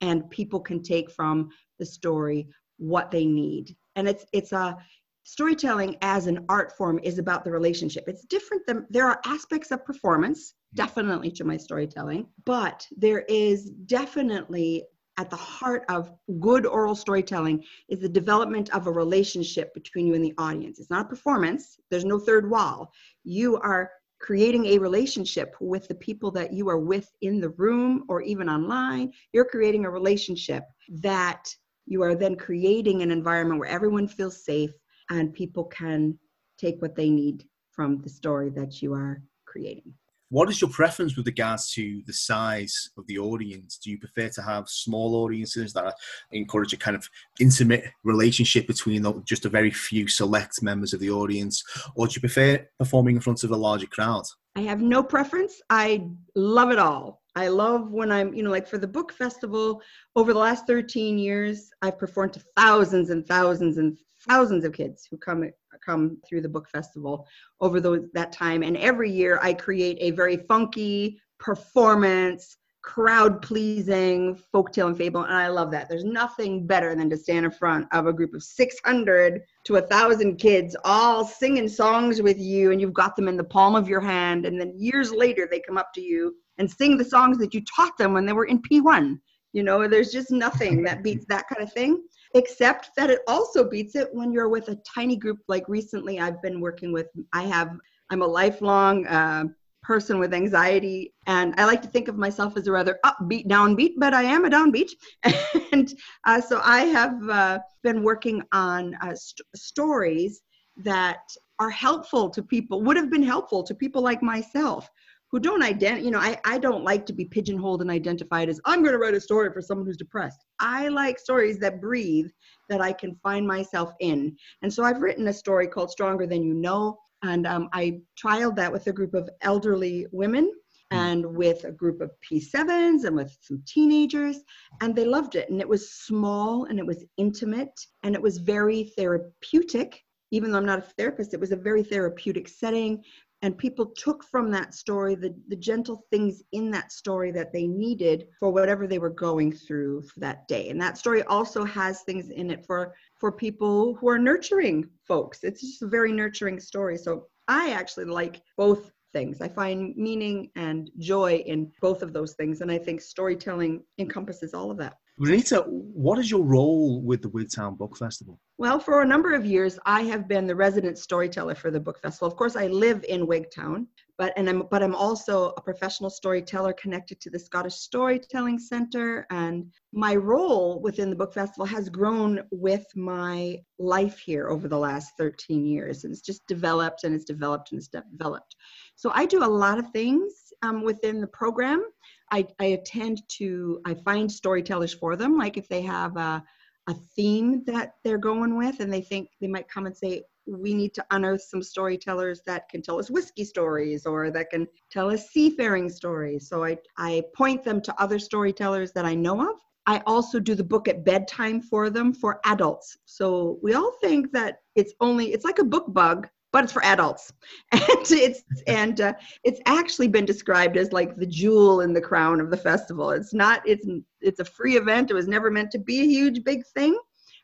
and 0.00 0.28
people 0.28 0.58
can 0.58 0.82
take 0.82 1.08
from 1.08 1.50
the 1.78 1.86
story 1.86 2.48
what 2.78 3.12
they 3.12 3.24
need 3.24 3.76
and 3.94 4.08
it's 4.08 4.26
it's 4.32 4.50
a 4.50 4.76
storytelling 5.22 5.96
as 6.02 6.26
an 6.26 6.44
art 6.48 6.76
form 6.76 6.98
is 7.04 7.18
about 7.18 7.44
the 7.44 7.50
relationship 7.52 8.02
it's 8.08 8.24
different 8.24 8.66
than 8.66 8.84
there 8.90 9.06
are 9.06 9.20
aspects 9.24 9.70
of 9.70 9.84
performance 9.84 10.50
mm-hmm. 10.50 10.82
definitely 10.84 11.30
to 11.30 11.44
my 11.44 11.56
storytelling 11.56 12.26
but 12.44 12.84
there 12.96 13.20
is 13.28 13.70
definitely 13.86 14.82
at 15.18 15.30
the 15.30 15.36
heart 15.36 15.84
of 15.88 16.12
good 16.40 16.64
oral 16.66 16.94
storytelling 16.94 17.62
is 17.88 18.00
the 18.00 18.08
development 18.08 18.70
of 18.70 18.86
a 18.86 18.92
relationship 18.92 19.74
between 19.74 20.06
you 20.06 20.14
and 20.14 20.24
the 20.24 20.34
audience. 20.38 20.78
It's 20.78 20.90
not 20.90 21.06
a 21.06 21.08
performance. 21.08 21.78
There's 21.90 22.04
no 22.04 22.18
third 22.18 22.48
wall. 22.48 22.92
You 23.24 23.58
are 23.58 23.90
creating 24.20 24.66
a 24.66 24.78
relationship 24.78 25.54
with 25.60 25.88
the 25.88 25.94
people 25.96 26.30
that 26.30 26.52
you 26.52 26.68
are 26.68 26.78
with 26.78 27.10
in 27.20 27.40
the 27.40 27.50
room 27.50 28.04
or 28.08 28.22
even 28.22 28.48
online. 28.48 29.12
You're 29.32 29.44
creating 29.44 29.84
a 29.84 29.90
relationship 29.90 30.64
that 30.88 31.54
you 31.86 32.02
are 32.02 32.14
then 32.14 32.36
creating 32.36 33.02
an 33.02 33.10
environment 33.10 33.58
where 33.58 33.68
everyone 33.68 34.06
feels 34.06 34.44
safe 34.44 34.70
and 35.10 35.34
people 35.34 35.64
can 35.64 36.16
take 36.56 36.80
what 36.80 36.94
they 36.94 37.10
need 37.10 37.44
from 37.72 38.00
the 38.00 38.08
story 38.08 38.50
that 38.50 38.80
you 38.80 38.94
are 38.94 39.22
creating. 39.44 39.92
What 40.32 40.48
is 40.48 40.62
your 40.62 40.70
preference 40.70 41.14
with 41.14 41.26
regards 41.26 41.70
to 41.72 42.00
the 42.06 42.12
size 42.14 42.88
of 42.96 43.06
the 43.06 43.18
audience? 43.18 43.76
Do 43.76 43.90
you 43.90 43.98
prefer 43.98 44.30
to 44.30 44.40
have 44.40 44.66
small 44.66 45.16
audiences 45.16 45.74
that 45.74 45.94
encourage 46.30 46.72
a 46.72 46.78
kind 46.78 46.96
of 46.96 47.06
intimate 47.38 47.84
relationship 48.02 48.66
between 48.66 49.04
just 49.26 49.44
a 49.44 49.50
very 49.50 49.70
few 49.70 50.08
select 50.08 50.62
members 50.62 50.94
of 50.94 51.00
the 51.00 51.10
audience, 51.10 51.62
or 51.96 52.06
do 52.06 52.14
you 52.14 52.20
prefer 52.20 52.66
performing 52.78 53.16
in 53.16 53.20
front 53.20 53.44
of 53.44 53.50
a 53.50 53.56
larger 53.56 53.86
crowd? 53.86 54.24
I 54.56 54.62
have 54.62 54.80
no 54.80 55.02
preference. 55.02 55.60
I 55.68 56.08
love 56.34 56.70
it 56.70 56.78
all. 56.78 57.21
I 57.34 57.48
love 57.48 57.90
when 57.90 58.12
I'm, 58.12 58.34
you 58.34 58.42
know, 58.42 58.50
like 58.50 58.68
for 58.68 58.78
the 58.78 58.86
book 58.86 59.12
festival, 59.12 59.82
over 60.16 60.32
the 60.32 60.38
last 60.38 60.66
13 60.66 61.18
years, 61.18 61.70
I've 61.80 61.98
performed 61.98 62.34
to 62.34 62.44
thousands 62.56 63.10
and 63.10 63.26
thousands 63.26 63.78
and 63.78 63.96
thousands 64.28 64.64
of 64.64 64.72
kids 64.72 65.06
who 65.10 65.16
come 65.16 65.50
come 65.84 66.18
through 66.28 66.42
the 66.42 66.48
book 66.48 66.68
festival 66.68 67.26
over 67.60 67.80
those, 67.80 68.08
that 68.12 68.32
time. 68.32 68.62
And 68.62 68.76
every 68.76 69.10
year 69.10 69.38
I 69.42 69.54
create 69.54 69.98
a 70.00 70.10
very 70.10 70.36
funky 70.36 71.18
performance, 71.38 72.56
crowd 72.82 73.40
pleasing 73.40 74.38
folktale 74.52 74.88
and 74.88 74.96
fable. 74.96 75.22
And 75.22 75.32
I 75.32 75.48
love 75.48 75.70
that. 75.70 75.88
There's 75.88 76.04
nothing 76.04 76.66
better 76.66 76.94
than 76.94 77.08
to 77.10 77.16
stand 77.16 77.44
in 77.44 77.50
front 77.50 77.86
of 77.92 78.06
a 78.06 78.12
group 78.12 78.34
of 78.34 78.42
600 78.42 79.40
to 79.64 79.76
a 79.76 79.82
thousand 79.82 80.36
kids 80.36 80.76
all 80.84 81.24
singing 81.24 81.68
songs 81.68 82.20
with 82.20 82.38
you 82.38 82.72
and 82.72 82.80
you've 82.80 82.92
got 82.92 83.14
them 83.14 83.28
in 83.28 83.36
the 83.36 83.44
palm 83.44 83.76
of 83.76 83.88
your 83.88 84.00
hand. 84.00 84.46
And 84.46 84.60
then 84.60 84.74
years 84.76 85.12
later, 85.12 85.48
they 85.50 85.60
come 85.60 85.78
up 85.78 85.92
to 85.94 86.00
you 86.00 86.34
and 86.58 86.70
sing 86.70 86.98
the 86.98 87.04
songs 87.04 87.38
that 87.38 87.54
you 87.54 87.62
taught 87.64 87.96
them 87.96 88.12
when 88.12 88.26
they 88.26 88.32
were 88.32 88.46
in 88.46 88.60
P1. 88.60 89.18
You 89.52 89.62
know, 89.62 89.86
there's 89.86 90.10
just 90.10 90.30
nothing 90.30 90.82
that 90.84 91.02
beats 91.02 91.26
that 91.28 91.46
kind 91.48 91.62
of 91.62 91.72
thing, 91.72 92.02
except 92.34 92.90
that 92.96 93.10
it 93.10 93.20
also 93.28 93.68
beats 93.68 93.94
it 93.94 94.08
when 94.12 94.32
you're 94.32 94.48
with 94.48 94.68
a 94.68 94.76
tiny 94.76 95.16
group. 95.16 95.38
Like 95.46 95.68
recently, 95.68 96.20
I've 96.20 96.40
been 96.40 96.60
working 96.60 96.90
with, 96.90 97.08
I 97.32 97.42
have, 97.42 97.76
I'm 98.10 98.22
a 98.22 98.26
lifelong 98.26 99.06
uh, 99.06 99.44
person 99.82 100.18
with 100.18 100.32
anxiety, 100.32 101.12
and 101.26 101.54
I 101.58 101.64
like 101.64 101.82
to 101.82 101.88
think 101.88 102.08
of 102.08 102.16
myself 102.16 102.56
as 102.56 102.66
a 102.66 102.72
rather 102.72 102.98
upbeat, 103.04 103.46
downbeat, 103.46 103.94
but 103.96 104.14
I 104.14 104.22
am 104.22 104.44
a 104.44 104.50
downbeat. 104.50 104.90
and 105.72 105.92
uh, 106.26 106.40
so 106.40 106.60
I 106.64 106.82
have 106.82 107.28
uh, 107.28 107.58
been 107.82 108.02
working 108.02 108.42
on 108.52 108.94
uh, 109.02 109.14
st- 109.14 109.46
stories 109.54 110.42
that 110.76 111.20
are 111.58 111.70
helpful 111.70 112.30
to 112.30 112.42
people, 112.42 112.82
would 112.82 112.96
have 112.96 113.10
been 113.10 113.22
helpful 113.22 113.62
to 113.62 113.74
people 113.74 114.02
like 114.02 114.22
myself 114.22 114.88
who 115.32 115.40
don't 115.40 115.62
identify, 115.62 116.04
you 116.04 116.10
know, 116.10 116.18
I, 116.18 116.38
I 116.44 116.58
don't 116.58 116.84
like 116.84 117.06
to 117.06 117.12
be 117.14 117.24
pigeonholed 117.24 117.80
and 117.80 117.90
identified 117.90 118.50
as 118.50 118.60
I'm 118.66 118.82
going 118.82 118.92
to 118.92 118.98
write 118.98 119.14
a 119.14 119.20
story 119.20 119.50
for 119.50 119.62
someone 119.62 119.86
who's 119.86 119.96
depressed. 119.96 120.44
I 120.60 120.88
like 120.88 121.18
stories 121.18 121.58
that 121.60 121.80
breathe, 121.80 122.28
that 122.68 122.82
I 122.82 122.92
can 122.92 123.16
find 123.22 123.46
myself 123.46 123.94
in. 124.00 124.36
And 124.60 124.72
so 124.72 124.84
I've 124.84 125.00
written 125.00 125.28
a 125.28 125.32
story 125.32 125.66
called 125.66 125.90
Stronger 125.90 126.26
Than 126.26 126.42
You 126.42 126.52
Know. 126.52 126.98
And 127.22 127.46
um, 127.46 127.68
I 127.72 128.00
trialed 128.22 128.56
that 128.56 128.72
with 128.72 128.86
a 128.86 128.92
group 128.92 129.14
of 129.14 129.28
elderly 129.40 130.06
women 130.12 130.52
hmm. 130.90 130.96
and 130.96 131.26
with 131.36 131.64
a 131.64 131.72
group 131.72 132.00
of 132.00 132.10
P7s 132.28 133.04
and 133.04 133.16
with 133.16 133.36
some 133.40 133.62
teenagers. 133.66 134.38
And 134.80 134.94
they 134.94 135.04
loved 135.04 135.36
it. 135.36 135.50
And 135.50 135.60
it 135.60 135.68
was 135.68 135.92
small 135.92 136.64
and 136.64 136.78
it 136.78 136.86
was 136.86 137.04
intimate 137.16 137.78
and 138.02 138.14
it 138.14 138.22
was 138.22 138.38
very 138.38 138.92
therapeutic 138.96 140.02
even 140.34 140.50
though 140.50 140.56
I'm 140.56 140.64
not 140.64 140.78
a 140.78 140.92
therapist, 140.96 141.34
it 141.34 141.40
was 141.40 141.52
a 141.52 141.56
very 141.56 141.82
therapeutic 141.82 142.48
setting 142.48 143.04
and 143.42 143.58
people 143.58 143.86
took 143.86 144.24
from 144.24 144.50
that 144.50 144.72
story 144.72 145.14
the, 145.14 145.34
the 145.48 145.56
gentle 145.56 146.06
things 146.10 146.42
in 146.52 146.70
that 146.70 146.92
story 146.92 147.32
that 147.32 147.52
they 147.52 147.66
needed 147.66 148.28
for 148.38 148.50
whatever 148.50 148.86
they 148.86 148.98
were 148.98 149.10
going 149.10 149.52
through 149.52 150.02
for 150.02 150.20
that 150.20 150.46
day 150.48 150.70
and 150.70 150.80
that 150.80 150.96
story 150.96 151.22
also 151.24 151.64
has 151.64 152.02
things 152.02 152.30
in 152.30 152.50
it 152.50 152.64
for 152.64 152.94
for 153.22 153.30
people 153.30 153.94
who 153.94 154.08
are 154.08 154.18
nurturing 154.18 154.84
folks 155.06 155.38
it's 155.44 155.60
just 155.60 155.82
a 155.82 155.86
very 155.86 156.10
nurturing 156.10 156.58
story 156.58 156.96
so 156.96 157.26
I 157.48 157.70
actually 157.70 158.06
like 158.06 158.42
both 158.56 158.90
things. 159.12 159.40
I 159.40 159.48
find 159.48 159.94
meaning 159.96 160.50
and 160.56 160.90
joy 160.98 161.42
in 161.46 161.70
both 161.80 162.02
of 162.02 162.12
those 162.12 162.34
things. 162.34 162.60
And 162.60 162.70
I 162.70 162.78
think 162.78 163.00
storytelling 163.00 163.82
encompasses 163.98 164.54
all 164.54 164.70
of 164.70 164.78
that. 164.78 164.94
Renita, 165.20 165.64
what 165.66 166.18
is 166.18 166.30
your 166.30 166.42
role 166.42 167.02
with 167.02 167.20
the 167.20 167.28
Wigtown 167.28 167.76
Book 167.76 167.96
Festival? 167.96 168.40
Well, 168.56 168.80
for 168.80 169.02
a 169.02 169.06
number 169.06 169.34
of 169.34 169.44
years, 169.44 169.78
I 169.84 170.02
have 170.02 170.26
been 170.26 170.46
the 170.46 170.56
resident 170.56 170.98
storyteller 170.98 171.54
for 171.54 171.70
the 171.70 171.80
book 171.80 172.00
festival. 172.00 172.28
Of 172.28 172.36
course, 172.36 172.56
I 172.56 172.68
live 172.68 173.04
in 173.08 173.26
Wigtown, 173.26 173.86
but 174.18 174.32
and 174.36 174.48
I'm 174.48 174.64
but 174.70 174.82
I'm 174.82 174.94
also 174.94 175.52
a 175.56 175.60
professional 175.60 176.10
storyteller 176.10 176.72
connected 176.74 177.20
to 177.20 177.30
the 177.30 177.38
Scottish 177.38 177.74
Storytelling 177.74 178.58
Center, 178.58 179.26
and 179.30 179.72
my 179.92 180.14
role 180.14 180.80
within 180.80 181.10
the 181.10 181.16
book 181.16 181.32
festival 181.32 181.66
has 181.66 181.88
grown 181.88 182.42
with 182.50 182.84
my 182.94 183.58
life 183.78 184.18
here 184.18 184.48
over 184.48 184.68
the 184.68 184.78
last 184.78 185.12
13 185.18 185.64
years, 185.64 186.04
and 186.04 186.12
it's 186.12 186.22
just 186.22 186.46
developed 186.46 187.04
and 187.04 187.14
it's 187.14 187.24
developed 187.24 187.72
and 187.72 187.78
it's 187.78 187.88
developed. 187.88 188.56
So 188.96 189.10
I 189.14 189.26
do 189.26 189.44
a 189.44 189.46
lot 189.46 189.78
of 189.78 189.90
things 189.90 190.32
um, 190.62 190.82
within 190.82 191.20
the 191.20 191.26
program. 191.26 191.84
I, 192.30 192.46
I 192.60 192.66
attend 192.66 193.22
to, 193.38 193.80
I 193.84 193.94
find 193.94 194.30
storytellers 194.30 194.94
for 194.94 195.16
them. 195.16 195.36
Like 195.36 195.56
if 195.56 195.68
they 195.68 195.82
have 195.82 196.16
a, 196.16 196.42
a 196.88 196.94
theme 197.16 197.62
that 197.66 197.94
they're 198.04 198.18
going 198.18 198.56
with 198.56 198.80
and 198.80 198.92
they 198.92 199.02
think 199.02 199.28
they 199.40 199.48
might 199.48 199.68
come 199.68 199.86
and 199.86 199.96
say, 199.96 200.22
we 200.46 200.74
need 200.74 200.94
to 200.94 201.04
unearth 201.10 201.42
some 201.42 201.62
storytellers 201.62 202.42
that 202.46 202.68
can 202.68 202.82
tell 202.82 202.98
us 202.98 203.10
whiskey 203.10 203.44
stories 203.44 204.06
or 204.06 204.30
that 204.30 204.50
can 204.50 204.66
tell 204.90 205.10
us 205.10 205.30
seafaring 205.30 205.88
stories. 205.88 206.48
So 206.48 206.64
I, 206.64 206.78
I 206.96 207.22
point 207.36 207.64
them 207.64 207.80
to 207.82 208.00
other 208.00 208.18
storytellers 208.18 208.92
that 208.92 209.04
I 209.04 209.14
know 209.14 209.40
of. 209.40 209.56
I 209.86 210.02
also 210.06 210.38
do 210.38 210.54
the 210.54 210.64
book 210.64 210.88
at 210.88 211.04
bedtime 211.04 211.60
for 211.60 211.90
them 211.90 212.12
for 212.12 212.40
adults. 212.44 212.96
So 213.04 213.58
we 213.62 213.74
all 213.74 213.92
think 214.00 214.30
that 214.32 214.58
it's 214.76 214.94
only, 215.00 215.32
it's 215.32 215.44
like 215.44 215.58
a 215.58 215.64
book 215.64 215.92
bug, 215.92 216.28
but 216.52 216.64
it's 216.64 216.72
for 216.72 216.84
adults 216.84 217.32
and 217.72 217.82
it's 218.10 218.44
and 218.66 219.00
uh, 219.00 219.14
it's 219.42 219.60
actually 219.66 220.06
been 220.06 220.26
described 220.26 220.76
as 220.76 220.92
like 220.92 221.16
the 221.16 221.26
jewel 221.26 221.80
in 221.80 221.92
the 221.92 222.00
crown 222.00 222.40
of 222.40 222.50
the 222.50 222.56
festival 222.56 223.10
it's 223.10 223.32
not 223.34 223.62
it's 223.64 223.86
it's 224.20 224.38
a 224.40 224.44
free 224.44 224.76
event 224.76 225.10
it 225.10 225.14
was 225.14 225.26
never 225.26 225.50
meant 225.50 225.70
to 225.70 225.78
be 225.78 226.00
a 226.00 226.04
huge 226.04 226.44
big 226.44 226.62
thing 226.74 226.96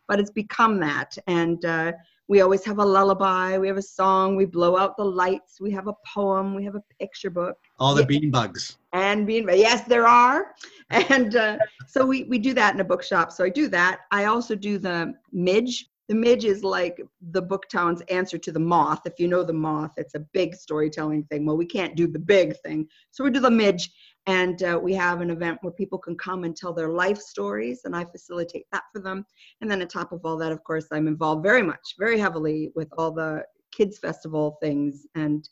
but 0.06 0.20
it's 0.20 0.30
become 0.30 0.78
that 0.78 1.16
and 1.26 1.64
uh, 1.64 1.92
we 2.28 2.42
always 2.42 2.64
have 2.64 2.78
a 2.78 2.84
lullaby 2.84 3.58
we 3.58 3.66
have 3.66 3.78
a 3.78 3.82
song 3.82 4.36
we 4.36 4.44
blow 4.44 4.76
out 4.76 4.96
the 4.96 5.04
lights 5.04 5.60
we 5.60 5.70
have 5.70 5.88
a 5.88 5.94
poem 6.14 6.54
we 6.54 6.64
have 6.64 6.74
a 6.74 6.82
picture 7.00 7.30
book. 7.30 7.56
All 7.78 7.94
the 7.94 8.02
yeah. 8.02 8.06
bean 8.06 8.30
bugs. 8.30 8.76
And 8.92 9.26
bean 9.26 9.48
yes 9.48 9.84
there 9.84 10.06
are. 10.06 10.54
And 10.90 11.36
uh, 11.36 11.58
so 11.86 12.06
we, 12.06 12.24
we 12.24 12.38
do 12.38 12.54
that 12.54 12.74
in 12.74 12.80
a 12.80 12.84
bookshop. 12.84 13.30
So 13.30 13.44
i 13.44 13.50
do 13.50 13.68
that. 13.68 14.00
I 14.10 14.24
also 14.24 14.54
do 14.54 14.78
the 14.78 15.12
midge. 15.32 15.86
The 16.08 16.14
midge 16.14 16.44
is 16.44 16.64
like 16.64 16.98
the 17.30 17.42
booktown's 17.42 18.00
answer 18.02 18.38
to 18.38 18.50
the 18.50 18.60
moth. 18.60 19.02
If 19.04 19.20
you 19.20 19.28
know 19.28 19.42
the 19.42 19.52
moth 19.52 19.92
it's 19.96 20.14
a 20.14 20.20
big 20.20 20.54
storytelling 20.54 21.24
thing. 21.24 21.44
Well 21.44 21.56
we 21.56 21.66
can't 21.66 21.96
do 21.96 22.06
the 22.06 22.18
big 22.18 22.56
thing. 22.60 22.88
So 23.10 23.24
we 23.24 23.30
do 23.30 23.40
the 23.40 23.50
midge 23.50 23.90
and 24.28 24.62
uh, 24.62 24.78
we 24.80 24.92
have 24.92 25.22
an 25.22 25.30
event 25.30 25.58
where 25.62 25.72
people 25.72 25.98
can 25.98 26.14
come 26.14 26.44
and 26.44 26.54
tell 26.54 26.72
their 26.72 26.90
life 26.90 27.18
stories 27.18 27.80
and 27.84 27.96
i 27.96 28.04
facilitate 28.04 28.66
that 28.70 28.84
for 28.92 29.00
them 29.00 29.24
and 29.60 29.70
then 29.70 29.80
on 29.82 29.88
top 29.88 30.12
of 30.12 30.20
all 30.24 30.36
that 30.36 30.52
of 30.52 30.62
course 30.62 30.86
i'm 30.92 31.08
involved 31.08 31.42
very 31.42 31.62
much 31.62 31.94
very 31.98 32.18
heavily 32.18 32.70
with 32.76 32.88
all 32.98 33.10
the 33.10 33.42
kids 33.72 33.98
festival 33.98 34.58
things 34.60 35.06
and 35.14 35.48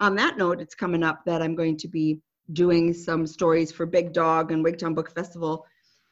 on 0.00 0.14
that 0.14 0.36
note 0.36 0.60
it's 0.60 0.74
coming 0.74 1.02
up 1.02 1.20
that 1.24 1.40
i'm 1.40 1.54
going 1.54 1.76
to 1.76 1.88
be 1.88 2.20
doing 2.52 2.92
some 2.92 3.26
stories 3.26 3.72
for 3.72 3.86
big 3.86 4.12
dog 4.12 4.52
and 4.52 4.64
wigtown 4.64 4.94
book 4.94 5.10
festival 5.10 5.64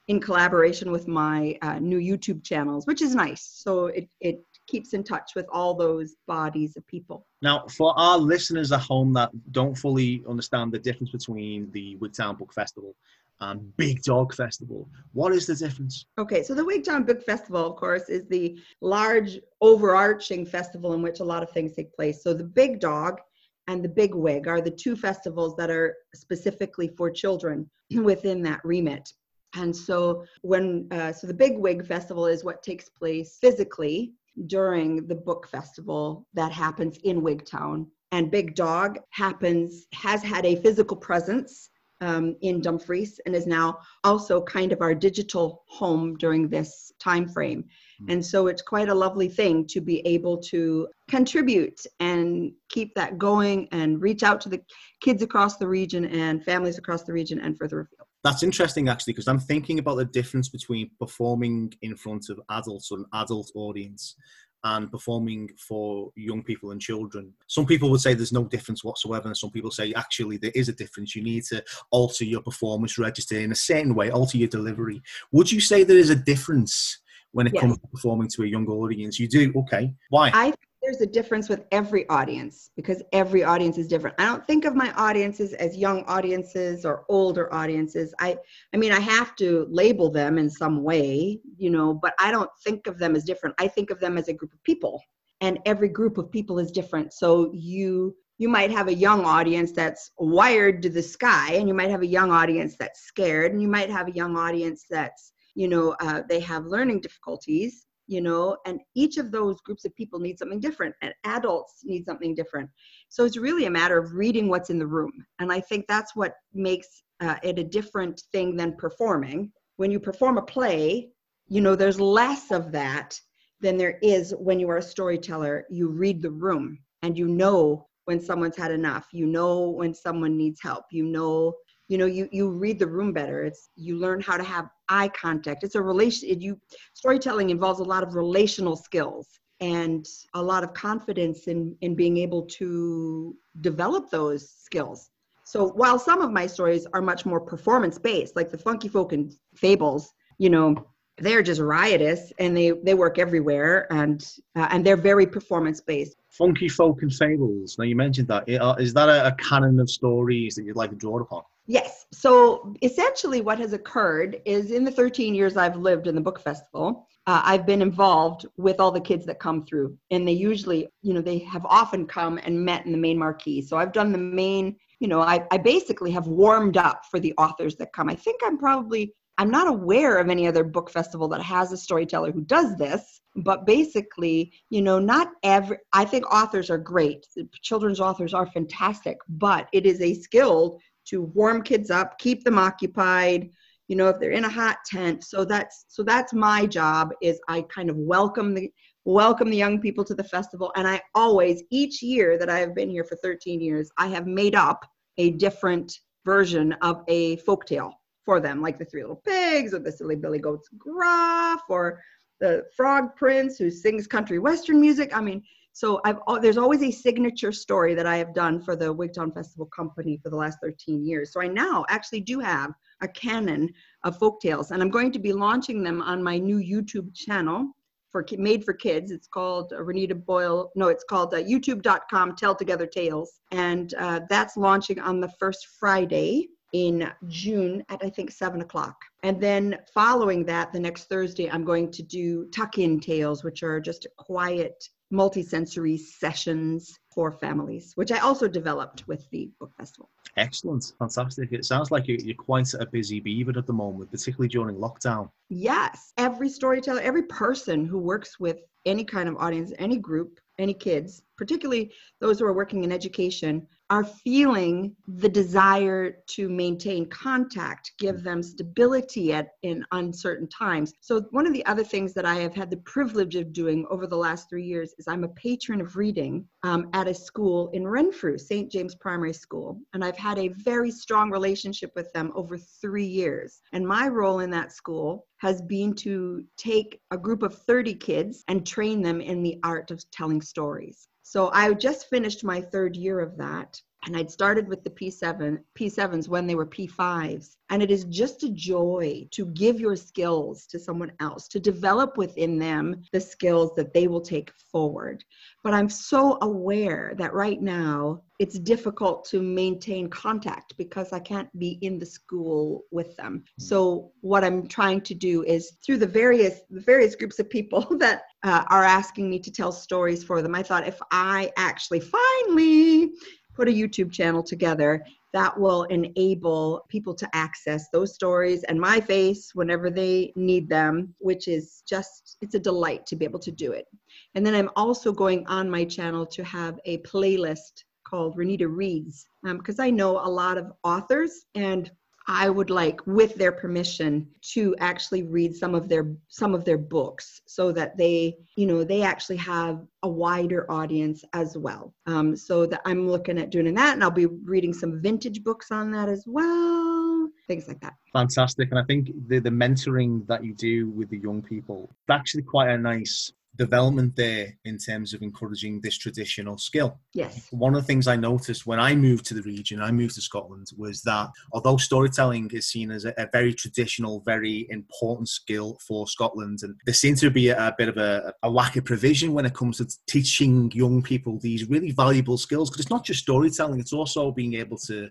in 0.08 0.20
collaboration 0.20 0.92
with 0.92 1.08
my 1.08 1.56
uh, 1.62 1.78
new 1.78 1.98
YouTube 1.98 2.44
channels, 2.44 2.86
which 2.86 3.00
is 3.00 3.14
nice. 3.14 3.42
So 3.42 3.86
it, 3.86 4.08
it 4.20 4.44
keeps 4.66 4.94
in 4.94 5.04
touch 5.04 5.32
with 5.34 5.46
all 5.52 5.74
those 5.74 6.16
bodies 6.26 6.76
of 6.76 6.86
people. 6.86 7.26
Now, 7.42 7.66
for 7.68 7.98
our 7.98 8.18
listeners 8.18 8.72
at 8.72 8.80
home 8.80 9.12
that 9.14 9.30
don't 9.52 9.74
fully 9.74 10.22
understand 10.28 10.72
the 10.72 10.78
difference 10.78 11.10
between 11.10 11.70
the 11.72 11.96
Wigtown 11.96 12.38
Book 12.38 12.52
Festival 12.52 12.94
and 13.40 13.76
Big 13.76 14.02
Dog 14.02 14.34
Festival, 14.34 14.88
what 15.12 15.32
is 15.32 15.46
the 15.46 15.54
difference? 15.54 16.06
Okay, 16.18 16.42
so 16.42 16.54
the 16.54 16.64
Wigtown 16.64 17.06
Book 17.06 17.22
Festival, 17.22 17.66
of 17.66 17.76
course, 17.76 18.08
is 18.08 18.26
the 18.28 18.58
large 18.80 19.38
overarching 19.60 20.46
festival 20.46 20.94
in 20.94 21.02
which 21.02 21.20
a 21.20 21.24
lot 21.24 21.42
of 21.42 21.50
things 21.50 21.74
take 21.74 21.92
place. 21.94 22.22
So 22.22 22.32
the 22.32 22.44
Big 22.44 22.80
Dog 22.80 23.20
and 23.66 23.82
the 23.82 23.88
Big 23.88 24.14
Wig 24.14 24.46
are 24.46 24.60
the 24.60 24.70
two 24.70 24.96
festivals 24.96 25.56
that 25.56 25.70
are 25.70 25.96
specifically 26.14 26.88
for 26.88 27.10
children 27.10 27.68
within 27.90 28.42
that 28.42 28.60
remit. 28.64 29.12
And 29.56 29.74
so 29.74 30.24
when 30.42 30.88
uh, 30.90 31.12
so 31.12 31.26
the 31.26 31.34
Big 31.34 31.56
Wig 31.56 31.86
Festival 31.86 32.26
is 32.26 32.44
what 32.44 32.62
takes 32.62 32.88
place 32.88 33.38
physically 33.40 34.12
during 34.46 35.06
the 35.06 35.14
book 35.14 35.48
festival 35.48 36.26
that 36.34 36.52
happens 36.52 36.98
in 37.04 37.22
Wigtown. 37.22 37.86
And 38.12 38.30
Big 38.30 38.54
Dog 38.54 38.98
happens 39.10 39.86
has 39.92 40.22
had 40.22 40.46
a 40.46 40.56
physical 40.56 40.96
presence 40.96 41.70
um, 42.00 42.36
in 42.42 42.60
Dumfries 42.60 43.20
and 43.24 43.34
is 43.34 43.46
now 43.46 43.78
also 44.02 44.42
kind 44.42 44.72
of 44.72 44.82
our 44.82 44.94
digital 44.94 45.64
home 45.66 46.16
during 46.16 46.48
this 46.48 46.92
time 47.00 47.28
frame. 47.28 47.62
Mm-hmm. 47.62 48.12
And 48.12 48.24
so 48.24 48.46
it's 48.46 48.62
quite 48.62 48.88
a 48.88 48.94
lovely 48.94 49.28
thing 49.28 49.66
to 49.68 49.80
be 49.80 50.00
able 50.06 50.38
to 50.38 50.88
contribute 51.08 51.80
and 52.00 52.52
keep 52.68 52.94
that 52.94 53.18
going 53.18 53.68
and 53.72 54.02
reach 54.02 54.22
out 54.22 54.40
to 54.42 54.48
the 54.48 54.60
kids 55.00 55.22
across 55.22 55.56
the 55.56 55.68
region 55.68 56.04
and 56.06 56.44
families 56.44 56.78
across 56.78 57.04
the 57.04 57.12
region 57.12 57.40
and 57.40 57.56
further 57.56 57.80
afield. 57.80 58.03
That's 58.24 58.42
interesting, 58.42 58.88
actually, 58.88 59.12
because 59.12 59.28
I'm 59.28 59.38
thinking 59.38 59.78
about 59.78 59.96
the 59.96 60.06
difference 60.06 60.48
between 60.48 60.90
performing 60.98 61.74
in 61.82 61.94
front 61.94 62.30
of 62.30 62.40
adults 62.50 62.90
or 62.90 62.98
an 62.98 63.06
adult 63.12 63.52
audience 63.54 64.16
and 64.64 64.90
performing 64.90 65.50
for 65.58 66.10
young 66.16 66.42
people 66.42 66.70
and 66.70 66.80
children. 66.80 67.34
Some 67.48 67.66
people 67.66 67.90
would 67.90 68.00
say 68.00 68.14
there's 68.14 68.32
no 68.32 68.44
difference 68.44 68.82
whatsoever, 68.82 69.28
and 69.28 69.36
some 69.36 69.50
people 69.50 69.70
say 69.70 69.92
actually 69.92 70.38
there 70.38 70.52
is 70.54 70.70
a 70.70 70.72
difference. 70.72 71.14
You 71.14 71.22
need 71.22 71.44
to 71.44 71.62
alter 71.90 72.24
your 72.24 72.40
performance 72.40 72.96
register 72.98 73.38
in 73.38 73.52
a 73.52 73.54
certain 73.54 73.94
way, 73.94 74.10
alter 74.10 74.38
your 74.38 74.48
delivery. 74.48 75.02
Would 75.32 75.52
you 75.52 75.60
say 75.60 75.84
there 75.84 75.98
is 75.98 76.08
a 76.08 76.16
difference 76.16 77.00
when 77.32 77.46
it 77.46 77.52
yes. 77.52 77.60
comes 77.60 77.78
to 77.78 77.86
performing 77.88 78.28
to 78.28 78.44
a 78.44 78.46
young 78.46 78.66
audience? 78.68 79.20
You 79.20 79.28
do, 79.28 79.52
okay. 79.54 79.92
Why? 80.08 80.30
I 80.32 80.54
there's 80.84 81.00
a 81.00 81.06
difference 81.06 81.48
with 81.48 81.64
every 81.72 82.08
audience 82.08 82.70
because 82.76 83.02
every 83.12 83.42
audience 83.42 83.78
is 83.78 83.88
different. 83.88 84.16
I 84.18 84.26
don't 84.26 84.46
think 84.46 84.64
of 84.64 84.74
my 84.74 84.92
audiences 84.92 85.54
as 85.54 85.76
young 85.76 86.04
audiences 86.04 86.84
or 86.84 87.04
older 87.08 87.52
audiences. 87.52 88.14
I 88.20 88.36
I 88.72 88.76
mean 88.76 88.92
I 88.92 89.00
have 89.00 89.34
to 89.36 89.66
label 89.70 90.10
them 90.10 90.36
in 90.38 90.50
some 90.50 90.82
way, 90.82 91.40
you 91.56 91.70
know, 91.70 91.94
but 91.94 92.14
I 92.18 92.30
don't 92.30 92.50
think 92.62 92.86
of 92.86 92.98
them 92.98 93.16
as 93.16 93.24
different. 93.24 93.54
I 93.58 93.68
think 93.68 93.90
of 93.90 93.98
them 93.98 94.18
as 94.18 94.28
a 94.28 94.34
group 94.34 94.52
of 94.52 94.62
people 94.62 95.02
and 95.40 95.58
every 95.64 95.88
group 95.88 96.18
of 96.18 96.30
people 96.30 96.58
is 96.58 96.70
different. 96.70 97.12
So 97.12 97.50
you 97.54 98.14
you 98.38 98.48
might 98.48 98.70
have 98.70 98.88
a 98.88 98.94
young 98.94 99.24
audience 99.24 99.72
that's 99.72 100.10
wired 100.18 100.82
to 100.82 100.90
the 100.90 101.02
sky 101.02 101.54
and 101.54 101.68
you 101.68 101.74
might 101.74 101.90
have 101.90 102.02
a 102.02 102.06
young 102.06 102.30
audience 102.30 102.76
that's 102.76 103.02
scared 103.02 103.52
and 103.52 103.62
you 103.62 103.68
might 103.68 103.90
have 103.90 104.08
a 104.08 104.14
young 104.14 104.36
audience 104.36 104.84
that's 104.90 105.32
you 105.54 105.68
know 105.68 105.94
uh, 106.00 106.22
they 106.28 106.40
have 106.40 106.66
learning 106.66 107.00
difficulties 107.00 107.86
you 108.06 108.20
know 108.20 108.56
and 108.66 108.80
each 108.94 109.16
of 109.16 109.30
those 109.30 109.60
groups 109.60 109.84
of 109.84 109.94
people 109.96 110.18
need 110.18 110.38
something 110.38 110.60
different 110.60 110.94
and 111.02 111.12
adults 111.24 111.80
need 111.84 112.04
something 112.04 112.34
different. 112.34 112.68
So 113.08 113.24
it's 113.24 113.36
really 113.36 113.66
a 113.66 113.70
matter 113.70 113.98
of 113.98 114.14
reading 114.14 114.48
what's 114.48 114.70
in 114.70 114.78
the 114.78 114.86
room 114.86 115.12
and 115.38 115.52
i 115.52 115.60
think 115.60 115.86
that's 115.86 116.14
what 116.14 116.34
makes 116.52 117.02
uh, 117.20 117.36
it 117.42 117.58
a 117.58 117.64
different 117.64 118.22
thing 118.32 118.56
than 118.56 118.76
performing. 118.76 119.52
When 119.76 119.90
you 119.90 120.00
perform 120.00 120.38
a 120.38 120.42
play 120.42 121.10
you 121.48 121.60
know 121.60 121.76
there's 121.76 122.00
less 122.00 122.50
of 122.50 122.72
that 122.72 123.18
than 123.60 123.76
there 123.76 123.98
is 124.02 124.34
when 124.38 124.60
you 124.60 124.68
are 124.70 124.78
a 124.78 124.82
storyteller. 124.82 125.64
You 125.70 125.88
read 125.88 126.22
the 126.22 126.30
room 126.30 126.78
and 127.02 127.16
you 127.16 127.28
know 127.28 127.88
when 128.04 128.20
someone's 128.20 128.56
had 128.56 128.70
enough. 128.70 129.08
You 129.12 129.26
know 129.26 129.70
when 129.70 129.94
someone 129.94 130.36
needs 130.36 130.60
help. 130.62 130.84
You 130.90 131.04
know 131.04 131.54
you 131.88 131.98
know 131.98 132.06
you 132.06 132.28
you 132.32 132.50
read 132.50 132.78
the 132.78 132.86
room 132.86 133.12
better. 133.12 133.44
It's 133.44 133.68
you 133.76 133.98
learn 133.98 134.20
how 134.20 134.36
to 134.36 134.44
have 134.44 134.68
eye 134.88 135.08
contact. 135.08 135.64
It's 135.64 135.74
a 135.74 135.82
relation 135.82 136.28
it, 136.30 136.40
you 136.40 136.58
storytelling 136.94 137.50
involves 137.50 137.80
a 137.80 137.84
lot 137.84 138.02
of 138.02 138.14
relational 138.14 138.76
skills 138.76 139.28
and 139.60 140.06
a 140.34 140.42
lot 140.42 140.64
of 140.64 140.72
confidence 140.74 141.46
in 141.46 141.76
in 141.80 141.94
being 141.94 142.16
able 142.16 142.42
to 142.58 143.36
develop 143.60 144.10
those 144.10 144.48
skills. 144.48 145.10
So 145.44 145.68
while 145.68 145.98
some 145.98 146.22
of 146.22 146.32
my 146.32 146.46
stories 146.46 146.86
are 146.94 147.02
much 147.02 147.26
more 147.26 147.40
performance 147.40 147.98
based 147.98 148.34
like 148.34 148.50
the 148.50 148.58
funky 148.58 148.88
folk 148.88 149.12
and 149.12 149.34
fables 149.54 150.14
you 150.38 150.50
know 150.50 150.74
they're 151.18 151.42
just 151.42 151.60
riotous 151.60 152.32
and 152.38 152.56
they 152.56 152.72
they 152.82 152.94
work 152.94 153.18
everywhere 153.18 153.86
and 153.92 154.34
uh, 154.56 154.66
and 154.70 154.84
they're 154.84 154.96
very 154.96 155.26
performance 155.26 155.80
based 155.80 156.16
funky 156.30 156.68
folk 156.68 157.02
and 157.02 157.12
fables 157.14 157.76
now 157.78 157.84
you 157.84 157.94
mentioned 157.94 158.26
that. 158.26 158.42
Uh, 158.60 158.74
that 158.74 159.08
a, 159.08 159.28
a 159.28 159.32
canon 159.36 159.78
of 159.78 159.88
stories 159.88 160.56
that 160.56 160.64
you'd 160.64 160.76
like 160.76 160.90
to 160.90 160.96
draw 160.96 161.20
upon 161.20 161.42
Yes. 161.66 162.06
So 162.12 162.74
essentially, 162.82 163.40
what 163.40 163.58
has 163.58 163.72
occurred 163.72 164.40
is 164.44 164.70
in 164.70 164.84
the 164.84 164.90
13 164.90 165.34
years 165.34 165.56
I've 165.56 165.76
lived 165.76 166.06
in 166.06 166.14
the 166.14 166.20
book 166.20 166.38
festival, 166.38 167.08
uh, 167.26 167.40
I've 167.42 167.64
been 167.64 167.80
involved 167.80 168.46
with 168.58 168.80
all 168.80 168.90
the 168.90 169.00
kids 169.00 169.24
that 169.26 169.38
come 169.38 169.64
through. 169.64 169.96
And 170.10 170.28
they 170.28 170.32
usually, 170.32 170.88
you 171.00 171.14
know, 171.14 171.22
they 171.22 171.38
have 171.38 171.64
often 171.64 172.06
come 172.06 172.38
and 172.44 172.62
met 172.62 172.84
in 172.84 172.92
the 172.92 172.98
main 172.98 173.18
marquee. 173.18 173.62
So 173.62 173.78
I've 173.78 173.92
done 173.92 174.12
the 174.12 174.18
main, 174.18 174.76
you 175.00 175.08
know, 175.08 175.22
I, 175.22 175.46
I 175.50 175.56
basically 175.56 176.10
have 176.10 176.26
warmed 176.26 176.76
up 176.76 177.02
for 177.10 177.18
the 177.18 177.32
authors 177.38 177.76
that 177.76 177.94
come. 177.94 178.10
I 178.10 178.14
think 178.14 178.40
I'm 178.44 178.58
probably 178.58 179.14
I'm 179.36 179.50
not 179.50 179.66
aware 179.66 180.18
of 180.18 180.28
any 180.28 180.46
other 180.46 180.62
book 180.62 180.90
festival 180.90 181.26
that 181.28 181.42
has 181.42 181.72
a 181.72 181.76
storyteller 181.76 182.30
who 182.30 182.42
does 182.42 182.76
this. 182.76 183.20
But 183.36 183.66
basically, 183.66 184.52
you 184.70 184.80
know, 184.80 185.00
not 185.00 185.32
every, 185.42 185.78
I 185.92 186.04
think 186.04 186.24
authors 186.32 186.70
are 186.70 186.78
great. 186.78 187.26
Children's 187.62 187.98
authors 187.98 188.32
are 188.32 188.46
fantastic, 188.46 189.18
but 189.28 189.68
it 189.72 189.86
is 189.86 190.00
a 190.00 190.14
skill 190.14 190.78
to 191.06 191.22
warm 191.22 191.62
kids 191.62 191.90
up, 191.90 192.18
keep 192.18 192.44
them 192.44 192.58
occupied, 192.58 193.50
you 193.88 193.96
know 193.96 194.08
if 194.08 194.18
they're 194.18 194.30
in 194.30 194.44
a 194.44 194.50
hot 194.50 194.78
tent. 194.86 195.24
So 195.24 195.44
that's 195.44 195.84
so 195.88 196.02
that's 196.02 196.32
my 196.32 196.66
job 196.66 197.10
is 197.20 197.40
i 197.48 197.62
kind 197.62 197.90
of 197.90 197.96
welcome 197.96 198.54
the 198.54 198.72
welcome 199.04 199.50
the 199.50 199.56
young 199.56 199.80
people 199.80 200.04
to 200.04 200.14
the 200.14 200.24
festival. 200.24 200.72
And 200.76 200.88
i 200.88 201.00
always 201.14 201.62
each 201.70 202.02
year 202.02 202.38
that 202.38 202.50
i 202.50 202.58
have 202.58 202.74
been 202.74 202.90
here 202.90 203.04
for 203.04 203.16
13 203.16 203.60
years 203.60 203.90
i 203.98 204.06
have 204.06 204.26
made 204.26 204.54
up 204.54 204.84
a 205.18 205.32
different 205.32 205.92
version 206.24 206.72
of 206.82 207.02
a 207.08 207.36
folk 207.36 207.66
tale 207.66 207.92
for 208.24 208.40
them 208.40 208.62
like 208.62 208.78
the 208.78 208.84
three 208.86 209.02
little 209.02 209.22
pigs 209.24 209.74
or 209.74 209.78
the 209.78 209.92
silly 209.92 210.16
billy 210.16 210.38
goats 210.38 210.68
gruff 210.78 211.62
or 211.68 212.00
the 212.40 212.64
frog 212.76 213.14
prince 213.14 213.58
who 213.58 213.70
sings 213.70 214.06
country 214.06 214.38
western 214.38 214.80
music. 214.80 215.14
I 215.16 215.20
mean 215.20 215.42
so 215.74 216.00
I've 216.04 216.18
there's 216.40 216.56
always 216.56 216.84
a 216.84 216.90
signature 216.92 217.50
story 217.50 217.94
that 217.94 218.06
I 218.06 218.16
have 218.16 218.32
done 218.32 218.62
for 218.62 218.76
the 218.76 218.94
Wigtown 218.94 219.34
Festival 219.34 219.66
Company 219.66 220.20
for 220.22 220.30
the 220.30 220.36
last 220.36 220.58
13 220.62 221.04
years. 221.04 221.32
So 221.32 221.42
I 221.42 221.48
now 221.48 221.84
actually 221.88 222.20
do 222.20 222.38
have 222.38 222.72
a 223.02 223.08
canon 223.08 223.68
of 224.04 224.16
folk 224.16 224.40
tales, 224.40 224.70
and 224.70 224.80
I'm 224.80 224.88
going 224.88 225.10
to 225.10 225.18
be 225.18 225.32
launching 225.32 225.82
them 225.82 226.00
on 226.00 226.22
my 226.22 226.38
new 226.38 226.58
YouTube 226.58 227.12
channel 227.12 227.72
for 228.12 228.24
made 228.38 228.64
for 228.64 228.72
kids. 228.72 229.10
It's 229.10 229.26
called 229.26 229.72
uh, 229.72 229.78
Renita 229.78 230.14
Boyle. 230.24 230.70
No, 230.76 230.86
it's 230.86 231.02
called 231.02 231.34
uh, 231.34 231.38
YouTube.com 231.38 232.36
Tell 232.36 232.54
Together 232.54 232.86
Tales, 232.86 233.40
and 233.50 233.92
uh, 233.94 234.20
that's 234.30 234.56
launching 234.56 235.00
on 235.00 235.20
the 235.20 235.32
first 235.40 235.66
Friday 235.80 236.50
in 236.72 237.10
June 237.26 237.82
at 237.88 238.00
I 238.00 238.10
think 238.10 238.30
seven 238.30 238.60
o'clock. 238.60 238.94
And 239.24 239.40
then 239.40 239.78
following 239.92 240.44
that, 240.44 240.72
the 240.72 240.78
next 240.78 241.08
Thursday, 241.08 241.50
I'm 241.50 241.64
going 241.64 241.90
to 241.90 242.02
do 242.04 242.48
tuck 242.50 242.78
in 242.78 243.00
tales, 243.00 243.42
which 243.42 243.64
are 243.64 243.80
just 243.80 244.06
a 244.06 244.10
quiet 244.16 244.88
multisensory 245.14 245.98
sessions 245.98 246.98
for 247.14 247.30
families, 247.30 247.92
which 247.94 248.10
I 248.10 248.18
also 248.18 248.48
developed 248.48 249.06
with 249.06 249.30
the 249.30 249.50
book 249.60 249.72
festival. 249.78 250.10
Excellent, 250.36 250.92
fantastic. 250.98 251.52
It 251.52 251.64
sounds 251.64 251.92
like 251.92 252.08
you're 252.08 252.34
quite 252.34 252.74
a 252.74 252.86
busy 252.86 253.20
beaver 253.20 253.56
at 253.56 253.66
the 253.66 253.72
moment, 253.72 254.10
particularly 254.10 254.48
during 254.48 254.76
lockdown. 254.76 255.30
Yes, 255.48 256.12
every 256.18 256.48
storyteller, 256.48 257.00
every 257.00 257.22
person 257.22 257.86
who 257.86 257.98
works 257.98 258.40
with 258.40 258.58
any 258.84 259.04
kind 259.04 259.28
of 259.28 259.36
audience, 259.36 259.72
any 259.78 259.96
group, 259.96 260.40
any 260.58 260.74
kids, 260.74 261.22
particularly 261.36 261.92
those 262.20 262.40
who 262.40 262.46
are 262.46 262.52
working 262.52 262.84
in 262.84 262.92
education, 262.92 263.66
are 263.90 264.04
feeling 264.04 264.94
the 265.06 265.28
desire 265.28 266.16
to 266.26 266.48
maintain 266.48 267.06
contact, 267.06 267.92
give 267.98 268.22
them 268.22 268.42
stability 268.42 269.32
at 269.32 269.50
in 269.62 269.84
uncertain 269.92 270.48
times. 270.48 270.92
So 271.00 271.22
one 271.30 271.46
of 271.46 271.52
the 271.52 271.64
other 271.66 271.84
things 271.84 272.14
that 272.14 272.24
I 272.24 272.36
have 272.36 272.54
had 272.54 272.70
the 272.70 272.78
privilege 272.78 273.36
of 273.36 273.52
doing 273.52 273.86
over 273.90 274.06
the 274.06 274.16
last 274.16 274.48
three 274.48 274.64
years 274.64 274.94
is 274.98 275.06
I'm 275.06 275.24
a 275.24 275.28
patron 275.28 275.80
of 275.80 275.96
reading 275.96 276.46
um, 276.62 276.88
at 276.94 277.08
a 277.08 277.14
school 277.14 277.70
in 277.72 277.86
Renfrew, 277.86 278.38
St. 278.38 278.70
James 278.70 278.94
Primary 278.94 279.34
School, 279.34 279.78
and 279.92 280.04
I've 280.04 280.16
had 280.16 280.38
a 280.38 280.48
very 280.48 280.90
strong 280.90 281.30
relationship 281.30 281.92
with 281.94 282.12
them 282.12 282.32
over 282.34 282.56
three 282.56 283.06
years. 283.06 283.60
And 283.72 283.86
my 283.86 284.08
role 284.08 284.40
in 284.40 284.50
that 284.50 284.72
school 284.72 285.26
has 285.38 285.60
been 285.62 285.94
to 285.94 286.44
take 286.56 287.00
a 287.10 287.18
group 287.18 287.42
of 287.42 287.58
30 287.62 287.94
kids 287.94 288.44
and 288.48 288.66
train 288.66 289.02
them 289.02 289.20
in 289.20 289.42
the 289.42 289.58
art 289.62 289.90
of 289.90 290.08
telling 290.10 290.40
stories. 290.40 291.08
So 291.22 291.50
I 291.52 291.72
just 291.74 292.08
finished 292.08 292.44
my 292.44 292.60
third 292.60 292.96
year 292.96 293.20
of 293.20 293.36
that 293.38 293.80
and 294.06 294.16
I'd 294.16 294.30
started 294.30 294.68
with 294.68 294.84
the 294.84 294.90
P7 294.90 295.58
P7s 295.78 296.28
when 296.28 296.46
they 296.46 296.54
were 296.54 296.66
P5s 296.66 297.56
and 297.70 297.82
it 297.82 297.90
is 297.90 298.04
just 298.04 298.42
a 298.42 298.50
joy 298.50 299.26
to 299.32 299.46
give 299.46 299.80
your 299.80 299.96
skills 299.96 300.66
to 300.66 300.78
someone 300.78 301.12
else 301.20 301.48
to 301.48 301.58
develop 301.58 302.16
within 302.16 302.58
them 302.58 303.02
the 303.12 303.20
skills 303.20 303.74
that 303.76 303.94
they 303.94 304.06
will 304.06 304.20
take 304.20 304.52
forward. 304.70 305.24
But 305.62 305.74
I'm 305.74 305.88
so 305.88 306.38
aware 306.42 307.14
that 307.18 307.32
right 307.32 307.60
now 307.60 308.22
it's 308.38 308.58
difficult 308.58 309.24
to 309.26 309.40
maintain 309.40 310.10
contact 310.10 310.76
because 310.76 311.12
I 311.12 311.20
can't 311.20 311.48
be 311.58 311.78
in 311.82 311.98
the 311.98 312.06
school 312.06 312.84
with 312.90 313.16
them. 313.16 313.44
Hmm. 313.58 313.62
so 313.62 314.12
what 314.20 314.44
I'm 314.44 314.66
trying 314.66 315.00
to 315.02 315.14
do 315.14 315.42
is 315.44 315.72
through 315.84 315.98
the 315.98 316.06
various 316.06 316.60
the 316.70 316.80
various 316.80 317.14
groups 317.14 317.38
of 317.38 317.48
people 317.48 317.96
that 317.98 318.22
uh, 318.42 318.64
are 318.68 318.84
asking 318.84 319.30
me 319.30 319.38
to 319.38 319.50
tell 319.50 319.72
stories 319.72 320.22
for 320.22 320.42
them 320.42 320.54
I 320.54 320.62
thought 320.62 320.86
if 320.86 321.00
I 321.10 321.50
actually 321.56 322.00
finally 322.00 323.12
put 323.54 323.68
a 323.68 323.72
YouTube 323.72 324.12
channel 324.12 324.42
together 324.42 325.04
that 325.32 325.58
will 325.58 325.82
enable 325.84 326.84
people 326.88 327.14
to 327.14 327.28
access 327.34 327.88
those 327.90 328.14
stories 328.14 328.62
and 328.64 328.80
my 328.80 329.00
face 329.00 329.50
whenever 329.54 329.90
they 329.90 330.32
need 330.36 330.68
them, 330.68 331.12
which 331.18 331.48
is 331.48 331.82
just, 331.88 332.36
it's 332.40 332.54
a 332.54 332.60
delight 332.60 333.04
to 333.06 333.16
be 333.16 333.24
able 333.24 333.40
to 333.40 333.50
do 333.50 333.72
it. 333.72 333.86
And 334.34 334.46
then 334.46 334.54
I'm 334.54 334.70
also 334.76 335.12
going 335.12 335.46
on 335.48 335.68
my 335.68 335.84
channel 335.84 336.24
to 336.26 336.44
have 336.44 336.78
a 336.84 336.98
playlist 336.98 337.82
called 338.04 338.36
Renita 338.36 338.68
Reads 338.68 339.26
because 339.42 339.80
um, 339.80 339.84
I 339.84 339.90
know 339.90 340.18
a 340.18 340.30
lot 340.30 340.56
of 340.56 340.72
authors 340.84 341.46
and 341.54 341.90
I 342.26 342.48
would 342.48 342.70
like, 342.70 343.06
with 343.06 343.34
their 343.34 343.52
permission, 343.52 344.28
to 344.52 344.74
actually 344.78 345.24
read 345.24 345.54
some 345.54 345.74
of 345.74 345.88
their 345.88 346.16
some 346.28 346.54
of 346.54 346.64
their 346.64 346.78
books, 346.78 347.42
so 347.46 347.70
that 347.72 347.96
they, 347.98 348.36
you 348.56 348.66
know, 348.66 348.82
they 348.82 349.02
actually 349.02 349.36
have 349.36 349.84
a 350.02 350.08
wider 350.08 350.70
audience 350.70 351.24
as 351.34 351.56
well. 351.58 351.94
Um, 352.06 352.34
so 352.34 352.66
that 352.66 352.80
I'm 352.84 353.08
looking 353.08 353.38
at 353.38 353.50
doing 353.50 353.74
that, 353.74 353.94
and 353.94 354.02
I'll 354.02 354.10
be 354.10 354.26
reading 354.26 354.72
some 354.72 355.00
vintage 355.00 355.44
books 355.44 355.70
on 355.70 355.90
that 355.92 356.08
as 356.08 356.24
well. 356.26 357.28
Things 357.46 357.68
like 357.68 357.80
that. 357.80 357.94
Fantastic, 358.12 358.70
and 358.70 358.78
I 358.78 358.84
think 358.84 359.10
the 359.28 359.38
the 359.38 359.50
mentoring 359.50 360.26
that 360.26 360.42
you 360.44 360.54
do 360.54 360.88
with 360.90 361.10
the 361.10 361.18
young 361.18 361.42
people, 361.42 361.90
actually 362.08 362.42
quite 362.42 362.70
a 362.70 362.78
nice 362.78 363.32
development 363.56 364.16
there 364.16 364.56
in 364.64 364.78
terms 364.78 365.14
of 365.14 365.22
encouraging 365.22 365.80
this 365.80 365.96
traditional 365.96 366.58
skill. 366.58 366.98
Yes. 367.12 367.46
One 367.50 367.74
of 367.74 367.82
the 367.82 367.86
things 367.86 368.08
I 368.08 368.16
noticed 368.16 368.66
when 368.66 368.80
I 368.80 368.94
moved 368.94 369.26
to 369.26 369.34
the 369.34 369.42
region, 369.42 369.80
I 369.80 369.90
moved 369.92 370.14
to 370.16 370.20
Scotland, 370.20 370.68
was 370.76 371.02
that 371.02 371.28
although 371.52 371.76
storytelling 371.76 372.50
is 372.52 372.66
seen 372.68 372.90
as 372.90 373.04
a, 373.04 373.14
a 373.16 373.28
very 373.32 373.54
traditional, 373.54 374.20
very 374.20 374.66
important 374.70 375.28
skill 375.28 375.78
for 375.86 376.06
Scotland, 376.06 376.60
and 376.62 376.74
there 376.84 376.94
seems 376.94 377.20
to 377.20 377.30
be 377.30 377.48
a, 377.48 377.68
a 377.68 377.74
bit 377.76 377.88
of 377.88 377.96
a, 377.96 378.32
a, 378.42 378.50
lack 378.50 378.76
of 378.76 378.84
provision 378.84 379.32
when 379.32 379.46
it 379.46 379.54
comes 379.54 379.78
to 379.78 379.88
teaching 380.06 380.70
young 380.72 381.02
people 381.02 381.38
these 381.40 381.68
really 381.68 381.92
valuable 381.92 382.38
skills, 382.38 382.70
because 382.70 382.80
it's 382.80 382.90
not 382.90 383.04
just 383.04 383.20
storytelling, 383.20 383.80
it's 383.80 383.92
also 383.92 384.30
being 384.30 384.54
able 384.54 384.76
to 384.78 385.08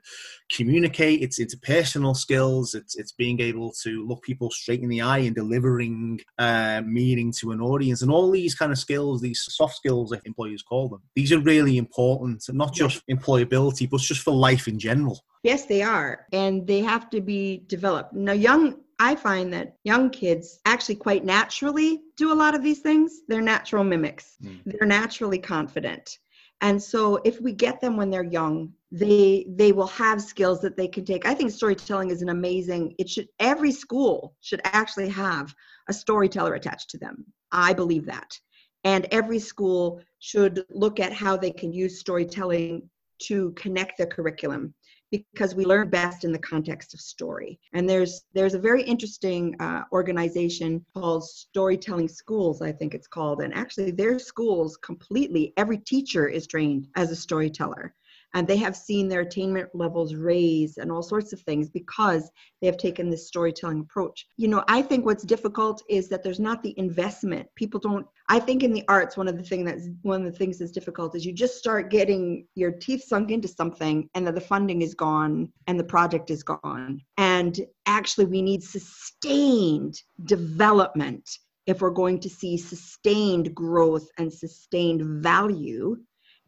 communicate, 0.52 1.22
it's 1.22 1.40
interpersonal 1.40 2.16
skills, 2.16 2.74
it's, 2.74 2.96
it's 2.96 3.12
being 3.14 3.40
able 3.40 3.74
to 3.84 4.06
look 4.08 4.22
people 4.24 4.50
straight 4.52 4.82
in 4.82 4.90
the 4.90 5.02
eye 5.02 5.20
and 5.20 5.36
delivering 5.36 6.20
uh, 6.40 6.82
meaning 6.86 7.34
to 7.40 7.52
an 7.52 7.62
audience, 7.62 8.02
and 8.02 8.12
all 8.12 8.33
these 8.34 8.56
kind 8.56 8.72
of 8.72 8.78
skills, 8.78 9.22
these 9.22 9.42
soft 9.42 9.76
skills, 9.76 10.12
if 10.12 10.26
employers 10.26 10.62
call 10.62 10.90
them, 10.90 11.02
these 11.16 11.32
are 11.32 11.40
really 11.40 11.78
important, 11.78 12.44
not 12.50 12.74
just 12.74 13.02
employability, 13.10 13.90
but 13.90 14.02
just 14.02 14.22
for 14.22 14.32
life 14.32 14.68
in 14.68 14.78
general. 14.78 15.24
Yes, 15.44 15.66
they 15.66 15.82
are. 15.82 16.26
And 16.34 16.66
they 16.68 16.80
have 16.80 17.10
to 17.12 17.22
be 17.22 17.64
developed. 17.68 18.14
Now, 18.14 18.34
young, 18.34 18.80
I 19.00 19.16
find 19.16 19.52
that 19.54 19.76
young 19.84 20.10
kids 20.10 20.60
actually 20.66 20.96
quite 20.96 21.26
naturally 21.26 22.02
do 22.18 22.32
a 22.32 22.36
lot 22.44 22.56
of 22.56 22.64
these 22.64 22.80
things. 22.80 23.22
They're 23.28 23.42
natural 23.42 23.84
mimics, 23.84 24.36
mm. 24.44 24.60
they're 24.66 24.88
naturally 24.88 25.40
confident. 25.40 26.18
And 26.62 26.82
so 26.82 27.20
if 27.26 27.42
we 27.42 27.52
get 27.52 27.82
them 27.82 27.98
when 27.98 28.10
they're 28.10 28.24
young, 28.24 28.72
they 28.90 29.46
they 29.50 29.74
will 29.74 29.88
have 29.88 30.22
skills 30.22 30.62
that 30.62 30.78
they 30.78 30.88
can 30.88 31.04
take. 31.04 31.26
I 31.26 31.34
think 31.34 31.52
storytelling 31.52 32.10
is 32.10 32.22
an 32.22 32.30
amazing 32.30 32.96
it 32.98 33.10
should 33.10 33.28
every 33.40 33.72
school 33.72 34.36
should 34.40 34.62
actually 34.64 35.10
have 35.10 35.54
a 35.90 35.94
storyteller 35.94 36.54
attached 36.54 36.90
to 36.92 36.98
them. 36.98 37.26
I 37.52 37.74
believe 37.74 38.06
that. 38.06 38.40
And 38.84 39.08
every 39.12 39.40
school 39.40 40.02
should 40.20 40.66
look 40.70 41.00
at 41.00 41.14
how 41.14 41.38
they 41.38 41.52
can 41.52 41.72
use 41.72 42.00
storytelling 42.00 42.90
to 43.24 43.52
connect 43.52 43.98
their 43.98 44.08
curriculum 44.08 44.74
because 45.12 45.54
we 45.54 45.64
learn 45.64 45.90
best 45.90 46.24
in 46.24 46.32
the 46.32 46.40
context 46.40 46.94
of 46.94 47.00
story. 47.00 47.60
And 47.74 47.88
there's 47.88 48.24
there's 48.34 48.56
a 48.56 48.60
very 48.60 48.82
interesting 48.82 49.56
uh, 49.60 49.84
organization 49.92 50.84
called 50.96 51.24
Storytelling 51.24 52.08
Schools, 52.08 52.62
I 52.62 52.72
think 52.72 52.96
it's 52.96 53.08
called. 53.08 53.42
And 53.42 53.54
actually, 53.54 53.92
their 53.92 54.18
schools 54.18 54.76
completely 54.78 55.54
every 55.56 55.78
teacher 55.78 56.28
is 56.28 56.48
trained 56.48 56.88
as 56.96 57.12
a 57.12 57.16
storyteller 57.16 57.94
and 58.34 58.48
they 58.48 58.58
have 58.58 58.76
seen 58.76 59.08
their 59.08 59.22
attainment 59.22 59.70
levels 59.74 60.16
raise 60.16 60.78
and 60.78 60.92
all 60.92 61.04
sorts 61.04 61.34
of 61.34 61.42
things 61.42 61.70
because 61.70 62.30
they 62.62 62.68
have 62.68 62.78
taken 62.78 63.10
this 63.10 63.28
storytelling 63.28 63.80
approach. 63.80 64.28
You 64.38 64.48
know 64.48 64.64
i 64.68 64.82
think 64.82 65.06
what's 65.06 65.24
difficult 65.24 65.84
is 65.90 66.10
that 66.10 66.24
there's 66.24 66.40
not 66.40 66.64
the 66.64 66.74
investment. 66.78 67.48
People 67.56 67.80
don't 67.80 68.06
i 68.30 68.40
think 68.40 68.64
in 68.64 68.74
the 68.74 68.86
arts 68.88 69.18
one 69.18 69.28
of 69.28 69.38
the 69.38 69.44
thing 69.44 69.66
that's 69.66 69.88
one 70.02 70.26
of 70.26 70.32
the 70.32 70.38
things 70.38 70.60
that's 70.60 70.72
difficult 70.72 71.16
is 71.16 71.26
you 71.26 71.34
just 71.34 71.58
start 71.58 71.92
getting 71.92 72.46
your 72.56 72.72
teeth 72.72 73.04
sunk 73.04 73.32
into 73.32 73.48
something 73.48 74.10
and 74.16 74.26
then 74.26 74.36
the 74.36 74.42
funding 74.42 74.82
is 74.82 74.94
gone 74.94 75.50
and 75.68 75.80
the 75.80 75.84
project 75.84 76.30
is 76.30 76.44
gone. 76.44 77.02
And 77.18 77.60
actually 77.86 78.26
we 78.26 78.42
need 78.42 78.64
sustained 78.64 79.96
development 80.26 81.30
if 81.66 81.82
we're 81.82 81.90
going 81.90 82.20
to 82.20 82.30
see 82.30 82.58
sustained 82.58 83.54
growth 83.56 84.08
and 84.18 84.32
sustained 84.32 85.02
value 85.24 85.98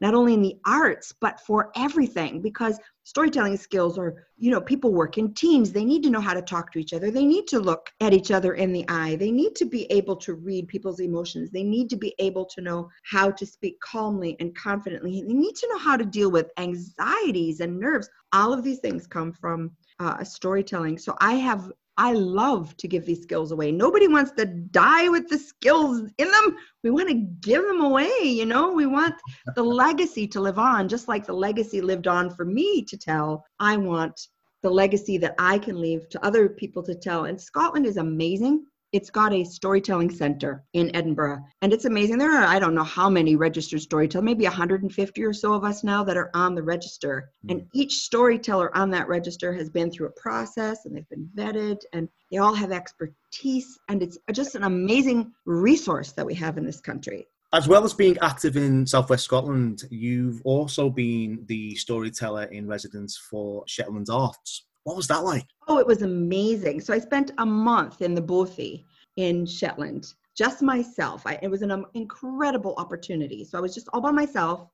not 0.06 0.14
only 0.14 0.36
in 0.36 0.42
the 0.44 0.56
arts, 0.68 1.12
but 1.20 1.40
for 1.40 1.72
everything 1.76 2.40
because 2.40 2.80
storytelling 3.06 3.58
skills 3.58 3.98
are, 3.98 4.28
you 4.38 4.52
know, 4.52 4.62
people 4.62 4.94
work 4.94 5.18
in 5.18 5.34
teams. 5.34 5.72
They 5.72 5.84
need 5.84 6.04
to 6.04 6.12
know 6.12 6.22
how 6.22 6.36
to 6.36 6.44
talk 6.44 6.72
to 6.74 6.80
each 6.80 6.94
other. 6.94 7.10
They 7.10 7.26
need 7.26 7.48
to 7.48 7.60
look 7.60 7.90
at 8.02 8.14
each 8.14 8.30
other 8.30 8.54
in 8.54 8.72
the 8.72 8.86
eye. 8.88 9.16
They 9.16 9.32
need 9.32 9.56
to 9.56 9.66
be 9.66 9.92
able 9.92 10.16
to 10.18 10.36
read 10.36 10.68
people's 10.68 11.00
emotions. 11.00 11.50
They 11.50 11.64
need 11.64 11.90
to 11.90 11.96
be 11.96 12.14
able 12.20 12.46
to 12.54 12.62
know 12.62 12.88
how 13.02 13.32
to 13.32 13.46
speak 13.48 13.80
calmly 13.80 14.38
and 14.40 14.56
confidently. 14.56 15.24
They 15.26 15.34
need 15.34 15.56
to 15.56 15.70
know 15.70 15.80
how 15.80 15.98
to 15.98 16.06
deal 16.06 16.30
with 16.30 16.52
anxieties 16.58 17.62
and 17.62 17.80
nerves. 17.80 18.08
All 18.32 18.54
of 18.54 18.62
these 18.62 18.82
things 18.82 19.08
come 19.08 19.34
from 19.34 19.72
uh, 20.00 20.24
storytelling. 20.24 21.00
So 21.00 21.16
I 21.20 21.34
have 21.34 21.72
I 21.98 22.14
love 22.14 22.76
to 22.78 22.88
give 22.88 23.06
these 23.06 23.22
skills 23.22 23.52
away. 23.52 23.72
Nobody 23.72 24.08
wants 24.08 24.32
to 24.34 24.46
die 24.46 25.08
with 25.08 25.30
the 25.30 25.38
skills 25.38 26.02
in 26.18 26.30
them. 26.30 26.58
We 26.84 26.92
want 26.92 27.08
to 27.08 27.14
give 27.14 27.64
them 27.64 27.82
away, 27.82 28.12
you 28.24 28.46
know? 28.46 28.74
We 28.74 28.86
want 28.86 29.16
the 29.56 29.64
legacy 29.84 30.28
to 30.28 30.42
live 30.42 30.60
on, 30.60 30.90
just 30.90 31.08
like 31.08 31.26
the 31.26 31.34
legacy 31.34 31.80
lived 31.82 32.08
on 32.08 32.30
for 32.30 32.44
me 32.44 32.84
to 32.84 32.98
tell. 32.98 33.46
I 33.60 33.78
want 33.78 34.28
the 34.62 34.70
legacy 34.70 35.18
that 35.20 35.36
I 35.40 35.58
can 35.58 35.80
leave 35.80 36.10
to 36.10 36.26
other 36.26 36.50
people 36.50 36.84
to 36.84 36.96
tell. 36.96 37.26
And 37.26 37.40
Scotland 37.40 37.86
is 37.86 37.98
amazing. 37.98 38.66
It's 38.96 39.10
got 39.10 39.34
a 39.34 39.44
storytelling 39.44 40.10
center 40.10 40.64
in 40.72 40.96
Edinburgh, 40.96 41.44
and 41.62 41.74
it's 41.74 41.84
amazing. 41.84 42.18
There 42.18 42.32
are, 42.32 42.46
I 42.46 42.60
don't 42.60 42.74
know 42.74 42.86
how 42.86 43.10
many 43.10 43.36
registered 43.36 43.82
storytellers, 43.82 44.24
maybe 44.24 44.46
150 44.46 45.22
or 45.22 45.34
so 45.34 45.54
of 45.54 45.66
us 45.66 45.84
now 45.84 46.02
that 46.06 46.16
are 46.16 46.32
on 46.34 46.56
the 46.56 46.64
register. 46.64 47.30
Mm. 47.46 47.52
And 47.52 47.68
each 47.74 47.96
storyteller 48.04 48.74
on 48.74 48.90
that 48.92 49.10
register 49.10 49.52
has 49.52 49.70
been 49.70 49.92
through 49.92 50.08
a 50.08 50.12
process 50.12 50.86
and 50.86 50.96
they've 50.96 51.10
been 51.10 51.30
vetted, 51.36 51.82
and 51.92 52.08
they 52.32 52.38
all 52.38 52.54
have 52.54 52.72
expertise. 52.72 53.78
And 53.90 54.02
it's 54.02 54.18
just 54.32 54.56
an 54.56 54.64
amazing 54.64 55.34
resource 55.46 56.14
that 56.14 56.26
we 56.26 56.34
have 56.36 56.58
in 56.58 56.66
this 56.66 56.80
country. 56.80 57.28
As 57.52 57.68
well 57.68 57.84
as 57.84 57.94
being 57.94 58.18
active 58.22 58.56
in 58.56 58.88
Southwest 58.88 59.26
Scotland, 59.26 59.84
you've 59.90 60.42
also 60.46 60.90
been 60.90 61.44
the 61.48 61.76
storyteller 61.76 62.44
in 62.44 62.66
residence 62.66 63.18
for 63.18 63.66
Shetland 63.68 64.08
Arts. 64.10 64.64
What 64.86 64.96
was 64.96 65.08
that 65.08 65.24
like? 65.24 65.48
Oh, 65.68 65.80
it 65.80 65.88
was 65.88 66.04
amazing. 66.04 66.80
So 66.80 66.94
I 66.94 67.00
spent 67.00 67.32
a 67.40 67.46
month 67.46 68.02
in 68.04 68.14
the 68.14 68.22
Bothy 68.22 68.86
in 69.18 69.46
Shetland, 69.46 70.14
just 70.38 70.62
myself. 70.62 71.24
I, 71.26 71.40
it 71.42 71.50
was 71.50 71.64
an 71.64 71.72
um, 71.72 71.88
incredible 71.96 72.76
opportunity. 72.78 73.44
So 73.44 73.58
I 73.58 73.62
was 73.62 73.74
just 73.74 73.90
all 73.94 74.02
by 74.02 74.12
myself 74.12 74.68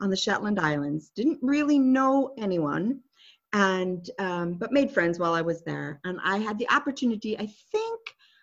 on 0.00 0.08
the 0.08 0.16
Shetland 0.16 0.58
Islands. 0.58 1.10
Didn't 1.14 1.38
really 1.42 1.78
know 1.78 2.32
anyone, 2.38 3.00
and 3.52 4.08
um, 4.18 4.54
but 4.54 4.72
made 4.72 4.90
friends 4.90 5.18
while 5.18 5.34
I 5.34 5.42
was 5.42 5.62
there. 5.62 6.00
And 6.04 6.18
I 6.24 6.38
had 6.38 6.58
the 6.58 6.70
opportunity. 6.70 7.38
I 7.38 7.46
think 7.70 8.00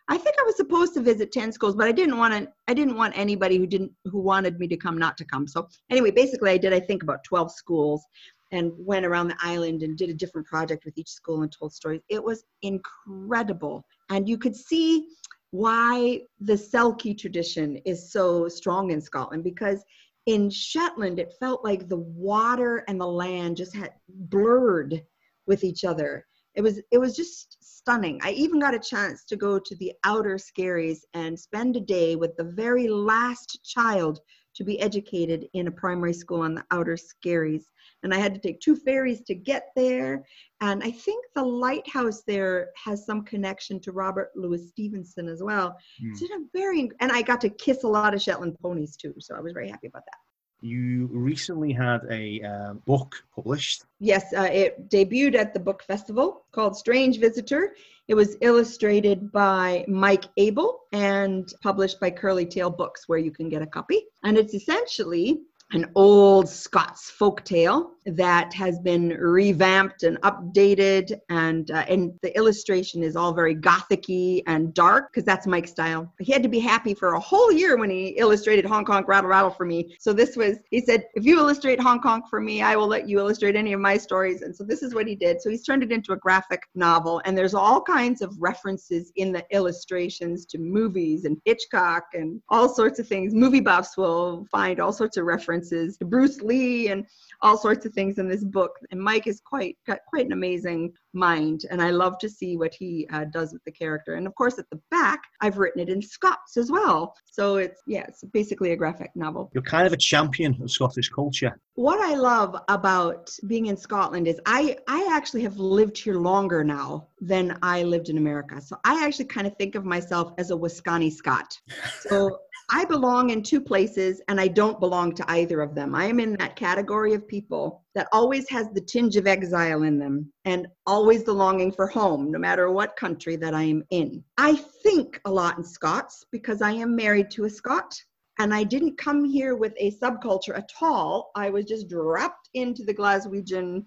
I 0.10 0.18
think 0.20 0.36
I 0.40 0.44
was 0.44 0.56
supposed 0.56 0.94
to 0.94 1.02
visit 1.02 1.32
ten 1.32 1.52
schools, 1.52 1.76
but 1.76 1.88
I 1.88 1.92
didn't 1.92 2.18
want 2.20 2.36
to. 2.36 2.48
I 2.68 2.76
didn't 2.76 2.96
want 2.96 3.18
anybody 3.18 3.58
who 3.58 3.66
didn't 3.66 3.92
who 4.06 4.20
wanted 4.20 4.60
me 4.60 4.68
to 4.68 4.78
come 4.78 5.00
not 5.00 5.18
to 5.18 5.26
come. 5.26 5.48
So 5.48 5.68
anyway, 5.90 6.12
basically, 6.12 6.52
I 6.52 6.58
did. 6.58 6.74
I 6.74 6.80
think 6.80 7.02
about 7.02 7.24
twelve 7.24 7.52
schools, 7.52 8.06
and 8.52 8.72
went 8.78 9.06
around 9.06 9.28
the 9.28 9.38
island 9.42 9.84
and 9.84 9.98
did 9.98 10.10
a 10.10 10.14
different 10.14 10.48
project 10.48 10.86
with 10.86 10.98
each 10.98 11.10
school 11.10 11.42
and 11.42 11.52
told 11.52 11.74
stories. 11.74 12.02
It 12.10 12.24
was 12.24 12.44
incredible. 12.62 13.86
And 14.10 14.28
you 14.28 14.38
could 14.38 14.56
see 14.56 15.08
why 15.52 16.22
the 16.40 16.54
Selkie 16.54 17.18
tradition 17.18 17.78
is 17.86 18.12
so 18.12 18.48
strong 18.48 18.92
in 18.92 19.02
Scotland 19.02 19.44
because 19.44 19.84
in 20.26 20.50
Shetland 20.50 21.20
it 21.20 21.34
felt 21.40 21.64
like 21.64 21.88
the 21.88 22.00
water 22.00 22.84
and 22.88 23.00
the 23.00 23.08
land 23.08 23.58
just 23.58 23.76
had 23.76 23.94
blurred 24.10 25.02
with 25.46 25.64
each 25.64 25.84
other. 25.86 26.26
It 26.56 26.62
was 26.62 26.82
it 26.92 26.98
was 26.98 27.16
just 27.16 27.58
stunning. 27.62 28.20
I 28.24 28.32
even 28.32 28.60
got 28.60 28.74
a 28.74 28.80
chance 28.80 29.24
to 29.26 29.38
go 29.38 29.60
to 29.60 29.76
the 29.78 29.94
outer 30.04 30.38
Skerries 30.38 31.06
and 31.14 31.40
spend 31.40 31.78
a 31.78 31.82
day 31.82 32.16
with 32.16 32.36
the 32.36 32.44
very 32.44 32.88
last 32.88 33.60
child 33.64 34.20
to 34.58 34.64
be 34.64 34.80
educated 34.82 35.48
in 35.54 35.68
a 35.68 35.72
primary 35.72 36.14
school 36.14 36.42
on 36.42 36.54
the 36.56 36.66
outer 36.72 36.98
Skerries 36.98 37.66
and 38.04 38.14
I 38.14 38.18
had 38.18 38.34
to 38.34 38.40
take 38.40 38.60
two 38.60 38.76
ferries 38.76 39.22
to 39.22 39.36
get 39.36 39.70
there. 39.76 40.26
And 40.62 40.84
I 40.84 40.92
think 40.92 41.26
the 41.36 41.44
lighthouse 41.44 42.24
there 42.24 42.70
has 42.84 43.06
some 43.06 43.24
connection 43.24 43.80
to 43.82 43.92
Robert 43.92 44.32
Louis 44.36 44.70
Stevenson 44.70 45.28
as 45.28 45.42
well. 45.44 45.78
Mm. 46.04 46.18
So 46.18 46.26
a 46.26 46.40
very, 46.54 46.90
and 47.00 47.12
I 47.12 47.22
got 47.22 47.42
to 47.42 47.50
kiss 47.50 47.84
a 47.84 47.88
lot 47.88 48.14
of 48.14 48.22
Shetland 48.22 48.58
ponies 48.62 48.96
too. 48.96 49.14
So 49.20 49.36
I 49.36 49.42
was 49.42 49.54
very 49.54 49.70
happy 49.70 49.88
about 49.88 50.04
that. 50.06 50.18
You 50.62 51.08
recently 51.12 51.72
had 51.72 52.02
a 52.10 52.42
uh, 52.42 52.74
book 52.74 53.24
published. 53.36 53.84
Yes, 54.00 54.34
uh, 54.36 54.50
it 54.52 54.90
debuted 54.90 55.36
at 55.36 55.54
the 55.54 55.60
book 55.60 55.84
festival 55.84 56.46
called 56.52 56.76
Strange 56.76 57.20
Visitor. 57.20 57.76
It 58.08 58.16
was 58.16 58.38
illustrated 58.42 59.32
by 59.32 59.86
Mike 59.88 60.26
Abel 60.38 60.80
and 60.94 61.52
published 61.62 62.00
by 62.00 62.10
Curly 62.10 62.46
Tale 62.46 62.72
Books, 62.72 63.08
where 63.08 63.20
you 63.20 63.32
can 63.32 63.50
get 63.50 63.62
a 63.62 63.68
copy. 63.68 64.06
And 64.24 64.38
it's 64.38 64.54
essentially 64.54 65.42
an 65.72 65.90
old 65.96 66.48
Scots 66.48 67.10
folk 67.10 67.44
tale 67.44 67.92
that 68.06 68.54
has 68.54 68.80
been 68.80 69.10
revamped 69.10 70.04
and 70.04 70.18
updated 70.22 71.20
and 71.30 71.72
uh, 71.72 71.84
and 71.90 72.14
the 72.22 72.36
illustration 72.38 73.04
is 73.04 73.18
all 73.18 73.34
very 73.34 73.54
gothicy 73.54 74.44
and 74.48 74.74
dark 74.74 75.12
because 75.12 75.26
that's 75.26 75.46
Mike's 75.46 75.72
style. 75.72 76.14
He 76.20 76.32
had 76.32 76.42
to 76.44 76.48
be 76.50 76.60
happy 76.60 76.94
for 76.94 77.16
a 77.16 77.20
whole 77.20 77.52
year 77.52 77.76
when 77.76 77.90
he 77.90 78.10
illustrated 78.18 78.66
Honk 78.66 78.88
Honk 78.88 79.10
Rattle 79.10 79.30
Rattle 79.30 79.50
for 79.50 79.66
me. 79.66 79.98
So 80.00 80.14
this 80.14 80.38
was 80.38 80.58
he 80.72 80.80
said 80.80 81.04
if 81.16 81.26
you 81.26 81.38
illustrate 81.38 81.82
Honk 81.82 82.04
Honk 82.04 82.30
for 82.30 82.40
me, 82.40 82.62
I 82.62 82.78
will 82.78 82.88
let 82.88 83.10
you 83.10 83.20
illustrate 83.20 83.58
any 83.58 83.74
of 83.74 83.82
my 83.82 83.98
stories. 83.98 84.42
And 84.42 84.56
so 84.56 84.64
this 84.64 84.82
is 84.82 84.96
what 84.96 85.08
he 85.08 85.16
did. 85.16 85.42
So 85.42 85.50
he's 85.50 85.64
turned 85.64 85.84
it 85.84 85.92
into 85.92 86.14
a 86.14 86.18
graphic 86.18 86.62
novel 86.76 87.22
and 87.26 87.38
there's 87.38 87.54
all 87.54 87.82
kinds 87.82 88.22
of 88.22 88.34
references 88.40 89.12
in 89.18 89.34
the 89.34 89.44
illustrations 89.52 90.46
to 90.46 90.58
movies 90.58 91.26
and 91.26 91.42
Hitchcock 91.44 92.06
and 92.14 92.42
all 92.48 92.70
sorts 92.70 93.00
of 93.00 93.08
things. 93.08 93.34
Movie 93.34 93.60
buffs 93.60 93.98
will 93.98 94.48
find 94.50 94.80
all 94.80 94.94
sorts 94.94 95.18
of 95.18 95.26
references 95.26 95.57
to 95.62 96.06
Bruce 96.06 96.42
Lee 96.42 96.90
and 96.90 97.06
all 97.42 97.58
sorts 97.58 97.86
of 97.86 97.94
things 97.94 98.18
in 98.18 98.28
this 98.28 98.44
book. 98.44 98.72
And 98.92 99.02
Mike 99.02 99.28
is 99.28 99.42
quite 99.42 99.78
got 99.86 100.00
quite 100.08 100.26
an 100.26 100.32
amazing 100.34 100.94
mind, 101.14 101.66
and 101.70 101.82
I 101.82 101.92
love 101.92 102.18
to 102.20 102.30
see 102.30 102.58
what 102.58 102.74
he 102.74 103.08
uh, 103.12 103.26
does 103.26 103.54
with 103.54 103.64
the 103.66 103.72
character. 103.72 104.16
And 104.16 104.28
of 104.28 104.36
course, 104.36 104.60
at 104.60 104.70
the 104.70 104.80
back, 104.92 105.22
I've 105.42 105.58
written 105.58 105.82
it 105.82 105.90
in 105.90 106.02
Scots 106.02 106.58
as 106.58 106.72
well. 106.72 107.14
So 107.26 107.58
it's 107.58 107.82
yeah, 107.88 108.06
it's 108.08 108.24
basically 108.34 108.72
a 108.72 108.76
graphic 108.76 109.12
novel. 109.16 109.52
You're 109.54 109.64
kind 109.64 109.88
of 109.88 109.94
a 109.94 109.98
champion 109.98 110.60
of 110.62 110.72
Scottish 110.72 111.10
culture. 111.10 111.60
What 111.76 112.00
I 112.00 112.16
love 112.16 112.56
about 112.68 113.30
being 113.48 113.68
in 113.68 113.78
Scotland 113.78 114.28
is 114.28 114.40
I 114.46 114.78
I 114.88 115.08
actually 115.12 115.44
have 115.44 115.58
lived 115.58 115.98
here 115.98 116.16
longer 116.16 116.64
now 116.64 117.08
than 117.22 117.58
I 117.62 117.84
lived 117.84 118.10
in 118.10 118.18
America. 118.18 118.62
So 118.62 118.78
I 118.84 119.04
actually 119.06 119.26
kind 119.26 119.48
of 119.48 119.56
think 119.58 119.76
of 119.76 119.86
myself 119.86 120.34
as 120.38 120.52
a 120.52 120.58
Wisconsin 120.58 121.12
Scot. 121.12 121.60
So 122.02 122.40
I 122.70 122.84
belong 122.84 123.30
in 123.30 123.44
two 123.44 123.62
places 123.62 124.22
and 124.28 124.42
I 124.42 124.50
don't 124.50 124.80
belong 124.80 125.16
to 125.16 125.32
either 125.32 125.62
of 125.62 125.74
them. 125.74 125.96
I 125.96 126.06
am 126.06 126.20
in 126.20 126.34
that 126.38 126.58
category 126.58 127.14
of 127.14 127.28
people 127.28 127.86
that 127.96 128.10
always 128.12 128.50
has 128.50 128.68
the 128.74 128.82
tinge 128.82 129.16
of 129.16 129.26
exile 129.26 129.84
in 129.84 129.98
them 129.98 130.32
and 130.44 130.68
always 130.86 131.24
the 131.24 131.34
longing 131.34 131.72
for 131.72 131.88
home, 131.88 132.30
no 132.30 132.38
matter 132.38 132.70
what 132.70 132.98
country 132.98 133.38
that 133.38 133.54
I 133.54 133.64
am 133.64 133.84
in. 133.90 134.22
I 134.38 134.56
think 134.84 135.22
a 135.24 135.32
lot 135.32 135.58
in 135.58 135.64
Scots 135.64 136.26
because 136.30 136.62
I 136.62 136.72
am 136.72 136.94
married 136.94 137.32
to 137.32 137.46
a 137.46 137.50
Scot 137.50 137.94
and 138.38 138.54
I 138.54 138.64
didn't 138.64 138.98
come 138.98 139.24
here 139.24 139.56
with 139.56 139.74
a 139.78 139.92
subculture 139.92 140.58
at 140.58 140.70
all. 140.82 141.32
I 141.36 141.50
was 141.50 141.66
just 141.66 141.88
dropped 141.88 142.50
into 142.54 142.84
the 142.84 142.94
Glaswegian, 142.94 143.86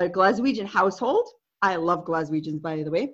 uh, 0.00 0.06
Glaswegian 0.06 0.66
household. 0.66 1.28
I 1.62 1.76
love 1.76 2.04
Glaswegians, 2.04 2.60
by 2.60 2.82
the 2.82 2.90
way. 2.90 3.12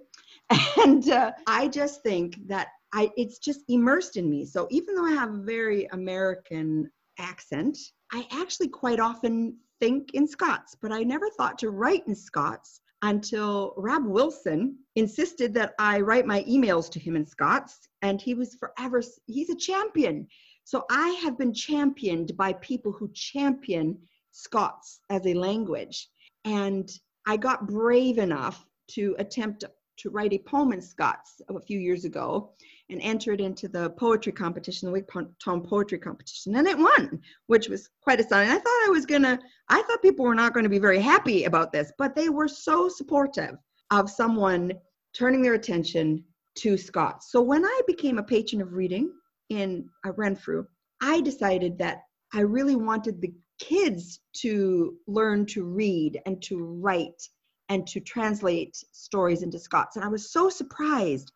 And 0.83 1.09
uh, 1.09 1.33
I 1.47 1.69
just 1.69 2.03
think 2.03 2.37
that 2.49 2.69
I 2.95 3.11
it's 3.17 3.39
just 3.39 3.61
immersed 3.69 4.17
in 4.17 4.29
me. 4.29 4.45
So 4.45 4.69
even 4.71 4.95
though 4.95 5.07
I 5.07 5.13
have 5.13 5.35
a 5.35 5.43
very 5.43 5.87
American 5.87 6.91
accent, 7.19 7.79
I 8.13 8.27
actually 8.33 8.69
quite 8.69 9.01
often 9.01 9.57
think 9.81 10.11
in 10.15 10.27
Scots, 10.27 10.77
but 10.81 10.93
I 10.93 11.03
never 11.03 11.29
thought 11.31 11.59
to 11.59 11.71
write 11.71 12.07
in 12.07 12.15
Scots 12.15 12.81
until 13.03 13.75
Rab 13.77 14.07
Wilson 14.07 14.79
insisted 14.95 15.53
that 15.55 15.75
I 15.79 16.01
write 16.01 16.27
my 16.27 16.45
emails 16.45 16.91
to 16.93 17.01
him 17.01 17.17
in 17.17 17.27
Scots, 17.27 17.89
and 18.03 18.21
he 18.21 18.35
was 18.35 18.55
forever 18.55 19.03
he's 19.27 19.51
a 19.51 19.57
champion. 19.57 20.29
So 20.65 20.85
I 20.91 21.09
have 21.23 21.37
been 21.37 21.53
championed 21.53 22.37
by 22.37 22.53
people 22.55 22.93
who 22.93 23.11
champion 23.13 23.99
Scots 24.31 25.01
as 25.11 25.27
a 25.27 25.35
language. 25.35 26.09
And 26.45 26.91
I 27.27 27.37
got 27.37 27.67
brave 27.67 28.19
enough 28.19 28.67
to 28.93 29.15
attempt 29.19 29.65
to 29.99 30.11
write 30.11 30.33
a 30.33 30.39
poem 30.39 30.73
in 30.73 30.81
Scots 30.81 31.41
a 31.49 31.61
few 31.61 31.79
years 31.79 32.05
ago 32.05 32.53
and 32.93 33.03
entered 33.03 33.41
into 33.41 33.69
the 33.69 33.91
poetry 33.91 34.33
competition, 34.33 34.91
the 34.93 35.01
Wigtown 35.01 35.67
Poetry 35.67 35.99
Competition, 35.99 36.57
and 36.57 36.67
it 36.67 36.79
won, 36.79 37.21
which 37.47 37.69
was 37.69 37.89
quite 38.03 38.21
astounding. 38.21 38.51
I 38.51 38.59
thought 38.59 38.87
I 38.87 38.91
was 38.91 39.07
gonna, 39.07 39.39
I 39.69 39.83
thought 39.83 40.03
people 40.03 40.25
were 40.25 40.35
not 40.35 40.55
going 40.55 40.65
to 40.65 40.71
be 40.71 40.79
very 40.79 41.01
happy 41.01 41.45
about 41.45 41.73
this, 41.73 41.93
but 41.99 42.15
they 42.15 42.29
were 42.29 42.49
so 42.49 42.89
supportive 42.89 43.57
of 43.91 44.11
someone 44.11 44.73
turning 45.15 45.43
their 45.43 45.55
attention 45.55 46.25
to 46.57 46.77
Scots. 46.77 47.31
So 47.31 47.41
when 47.41 47.65
I 47.65 47.81
became 47.87 48.19
a 48.19 48.23
patron 48.23 48.63
of 48.63 48.73
reading 48.73 49.13
in 49.49 49.89
uh, 50.07 50.13
Renfrew, 50.13 50.65
I 51.01 51.21
decided 51.21 51.79
that 51.79 52.03
I 52.35 52.41
really 52.41 52.77
wanted 52.77 53.21
the 53.21 53.33
kids 53.59 54.21
to 54.39 54.97
learn 55.07 55.47
to 55.47 55.65
read 55.65 56.21
and 56.27 56.43
to 56.43 56.65
write 56.65 57.23
and 57.69 57.87
to 57.87 58.01
translate 58.01 58.77
stories 58.93 59.43
into 59.43 59.59
Scots. 59.59 59.97
And 59.97 60.05
I 60.05 60.09
was 60.09 60.33
so 60.33 60.49
surprised 60.49 61.33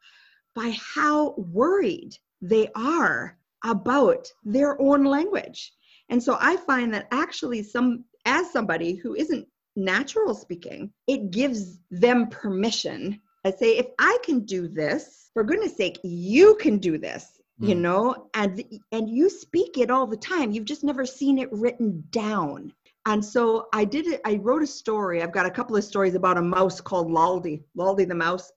by 0.57 0.77
how 0.95 1.35
worried 1.37 2.16
they 2.40 2.69
are 2.75 3.38
about 3.64 4.33
their 4.45 4.81
own 4.81 5.05
language. 5.05 5.73
And 6.09 6.21
so 6.21 6.37
I 6.40 6.57
find 6.57 6.92
that 6.95 7.09
actually 7.12 7.62
some 7.62 8.05
as 8.25 8.51
somebody 8.51 8.95
who 8.95 9.14
isn't 9.14 9.47
natural 9.77 10.35
speaking, 10.35 10.90
it 11.07 11.31
gives 11.31 11.79
them 11.90 12.29
permission. 12.29 13.21
I 13.45 13.53
say, 13.53 13.77
if 13.77 13.87
I 13.99 14.19
can 14.25 14.40
do 14.40 14.66
this, 14.66 15.31
for 15.35 15.45
goodness 15.45 15.77
sake, 15.77 16.01
you 16.03 16.57
can 16.57 16.79
do 16.79 16.99
this, 16.99 17.40
mm. 17.61 17.69
you 17.69 17.75
know, 17.75 18.29
and 18.35 18.64
and 18.90 19.09
you 19.09 19.29
speak 19.29 19.77
it 19.79 19.90
all 19.90 20.07
the 20.07 20.16
time. 20.16 20.51
You've 20.51 20.64
just 20.64 20.83
never 20.83 21.05
seen 21.05 21.38
it 21.38 21.53
written 21.53 22.03
down. 22.11 22.73
And 23.05 23.25
so 23.25 23.69
I 23.73 23.85
did 23.85 24.07
it, 24.09 24.21
I 24.25 24.37
wrote 24.37 24.64
a 24.64 24.66
story. 24.66 25.23
I've 25.23 25.33
got 25.33 25.47
a 25.47 25.51
couple 25.51 25.77
of 25.77 25.85
stories 25.85 26.16
about 26.16 26.38
a 26.38 26.42
mouse 26.42 26.81
called 26.81 27.09
Laldi, 27.09 27.62
Laldi 27.79 28.09
the 28.09 28.16
mouse, 28.16 28.51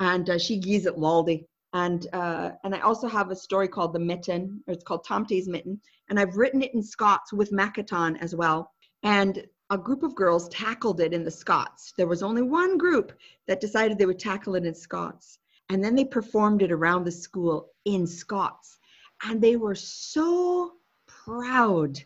and 0.00 0.30
uh, 0.30 0.38
she 0.38 0.58
gees 0.58 0.86
it 0.86 0.96
Laldi. 0.96 1.46
And 1.74 2.06
uh, 2.14 2.52
and 2.64 2.74
I 2.74 2.80
also 2.80 3.08
have 3.08 3.30
a 3.30 3.36
story 3.36 3.68
called 3.68 3.92
The 3.92 3.98
Mitten, 3.98 4.62
or 4.66 4.74
it's 4.74 4.84
called 4.84 5.04
Tomte's 5.04 5.48
Mitten. 5.48 5.80
And 6.08 6.18
I've 6.18 6.36
written 6.36 6.62
it 6.62 6.74
in 6.74 6.82
Scots 6.82 7.32
with 7.32 7.52
Makaton 7.52 8.18
as 8.20 8.34
well. 8.34 8.72
And 9.02 9.46
a 9.70 9.76
group 9.76 10.02
of 10.02 10.14
girls 10.14 10.48
tackled 10.48 11.00
it 11.00 11.12
in 11.12 11.24
the 11.24 11.30
Scots. 11.30 11.92
There 11.96 12.06
was 12.06 12.22
only 12.22 12.42
one 12.42 12.78
group 12.78 13.12
that 13.46 13.60
decided 13.60 13.98
they 13.98 14.06
would 14.06 14.18
tackle 14.18 14.54
it 14.54 14.64
in 14.64 14.74
Scots. 14.74 15.38
And 15.68 15.84
then 15.84 15.94
they 15.94 16.06
performed 16.06 16.62
it 16.62 16.72
around 16.72 17.04
the 17.04 17.12
school 17.12 17.68
in 17.84 18.06
Scots. 18.06 18.78
And 19.22 19.42
they 19.42 19.56
were 19.56 19.74
so 19.74 20.72
proud 21.06 21.98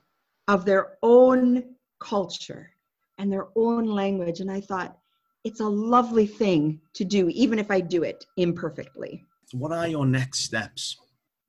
of 0.48 0.64
their 0.64 0.98
own 1.02 1.76
culture 2.00 2.70
and 3.18 3.32
their 3.32 3.46
own 3.54 3.84
language. 3.84 4.40
And 4.40 4.50
I 4.50 4.60
thought, 4.60 4.98
it's 5.44 5.60
a 5.60 5.68
lovely 5.68 6.26
thing 6.26 6.80
to 6.94 7.04
do, 7.04 7.28
even 7.30 7.58
if 7.58 7.70
I 7.70 7.80
do 7.80 8.02
it 8.02 8.24
imperfectly. 8.36 9.24
What 9.52 9.72
are 9.72 9.88
your 9.88 10.06
next 10.06 10.40
steps? 10.40 10.96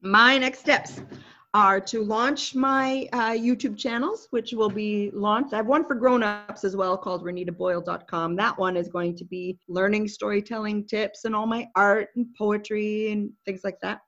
My 0.01 0.37
next 0.37 0.59
steps 0.59 1.01
are 1.53 1.79
to 1.79 2.03
launch 2.03 2.55
my 2.55 3.07
uh, 3.13 3.31
YouTube 3.31 3.77
channels, 3.77 4.27
which 4.31 4.53
will 4.53 4.69
be 4.69 5.11
launched. 5.13 5.53
I 5.53 5.57
have 5.57 5.67
one 5.67 5.85
for 5.85 5.93
grown-ups 5.93 6.63
as 6.63 6.75
well 6.75 6.97
called 6.97 7.23
renitaboyle.com. 7.23 8.35
That 8.35 8.57
one 8.57 8.75
is 8.75 8.89
going 8.89 9.15
to 9.17 9.25
be 9.25 9.59
learning 9.69 10.07
storytelling 10.07 10.87
tips 10.87 11.25
and 11.25 11.35
all 11.35 11.45
my 11.45 11.69
art 11.75 12.09
and 12.15 12.25
poetry 12.35 13.11
and 13.11 13.29
things 13.45 13.61
like 13.63 13.77
that. 13.81 13.99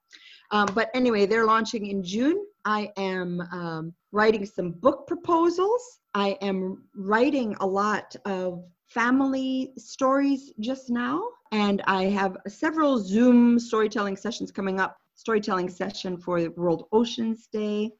Um, 0.51 0.67
but 0.73 0.89
anyway, 0.95 1.27
they're 1.27 1.45
launching 1.45 1.87
in 1.87 2.03
June. 2.03 2.43
I 2.65 2.91
am 2.97 3.41
um, 3.51 3.93
writing 4.11 4.45
some 4.45 4.71
book 4.71 5.05
proposals. 5.05 5.99
I 6.15 6.37
am 6.41 6.83
writing 6.95 7.55
a 7.59 7.67
lot 7.67 8.15
of 8.25 8.63
family 8.95 9.73
stories 9.77 10.53
just 10.61 10.89
now. 10.89 11.21
And 11.51 11.81
I 11.85 12.03
have 12.05 12.37
several 12.47 12.97
Zoom 12.97 13.59
storytelling 13.59 14.15
sessions 14.15 14.51
coming 14.51 14.79
up 14.79 14.97
storytelling 15.15 15.69
session 15.69 16.17
for 16.17 16.41
the 16.41 16.49
World 16.51 16.87
Oceans 16.93 17.47
Day. 17.51 17.91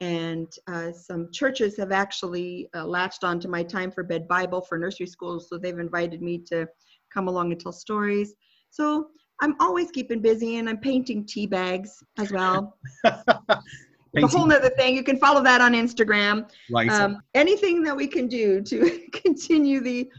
And 0.00 0.50
uh, 0.66 0.92
some 0.92 1.28
churches 1.32 1.76
have 1.76 1.92
actually 1.92 2.68
uh, 2.74 2.86
latched 2.86 3.24
onto 3.24 3.48
my 3.48 3.62
Time 3.62 3.90
for 3.90 4.02
Bed 4.02 4.26
Bible 4.26 4.62
for 4.62 4.78
nursery 4.78 5.06
schools, 5.06 5.48
so 5.48 5.58
they've 5.58 5.78
invited 5.78 6.22
me 6.22 6.38
to 6.46 6.66
come 7.12 7.28
along 7.28 7.52
and 7.52 7.60
tell 7.60 7.72
stories. 7.72 8.34
So 8.70 9.08
I'm 9.40 9.54
always 9.60 9.90
keeping 9.90 10.20
busy, 10.20 10.56
and 10.56 10.68
I'm 10.68 10.78
painting 10.78 11.26
tea 11.26 11.46
bags 11.46 12.02
as 12.18 12.30
well. 12.30 12.78
a 13.04 14.26
whole 14.26 14.46
nother 14.46 14.70
thing. 14.70 14.94
You 14.94 15.02
can 15.02 15.18
follow 15.18 15.42
that 15.42 15.60
on 15.60 15.72
Instagram. 15.72 16.48
Right. 16.70 16.90
Um, 16.90 17.20
anything 17.34 17.82
that 17.82 17.96
we 17.96 18.06
can 18.06 18.28
do 18.28 18.62
to 18.62 19.00
continue 19.12 19.80
the 19.80 20.10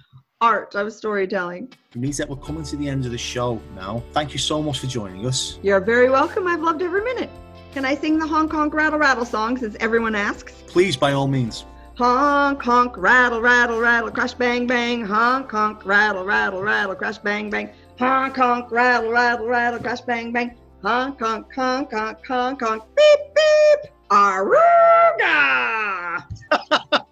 art 0.42 0.74
of 0.76 0.94
storytelling. 0.94 1.70
It 1.92 1.98
means 1.98 2.16
that 2.18 2.30
we're 2.30 2.38
coming 2.38 2.64
to 2.64 2.78
the 2.78 2.88
end 2.88 3.06
of 3.06 3.12
the 3.12 3.18
show 3.18 3.62
now. 3.76 4.02
Thank 4.14 4.32
you 4.32 4.40
so 4.40 4.62
much 4.62 4.80
for 4.80 4.88
joining 4.88 5.26
us. 5.26 5.60
You're 5.62 5.82
very 5.82 6.10
welcome. 6.10 6.48
I've 6.48 6.62
loved 6.62 6.82
every 6.82 7.04
minute. 7.04 7.30
Can 7.74 7.84
I 7.84 7.94
sing 7.96 8.18
the 8.18 8.26
honk 8.26 8.54
honk 8.54 8.74
rattle 8.74 9.00
rattle 9.00 9.26
songs 9.26 9.64
as 9.64 9.76
everyone 9.82 10.16
asks? 10.16 10.54
Please, 10.68 10.96
by 10.96 11.12
all 11.12 11.28
means. 11.28 11.66
Honk 11.98 12.62
honk 12.62 12.98
rattle 12.98 13.42
rattle 13.42 13.82
rattle 13.82 14.12
crash 14.12 14.34
bang 14.34 14.66
bang. 14.66 15.04
Honk 15.04 15.52
honk 15.52 15.86
rattle 15.86 16.24
rattle 16.24 16.62
rattle 16.62 16.96
crash 16.96 17.18
bang 17.18 17.50
bang. 17.50 17.70
Honk 18.00 18.38
honk 18.38 18.72
rattle 18.72 19.12
rattle 19.12 19.48
rattle 19.48 19.80
crash 19.80 20.02
bang 20.02 20.32
bang. 20.32 20.56
Honk 20.82 21.20
honk 21.20 21.54
honk 21.54 21.92
honk 21.92 22.26
honk 22.26 22.62
honk 22.62 22.84
beep 22.96 23.20
beep. 23.36 23.92
Aroo! 24.10 24.60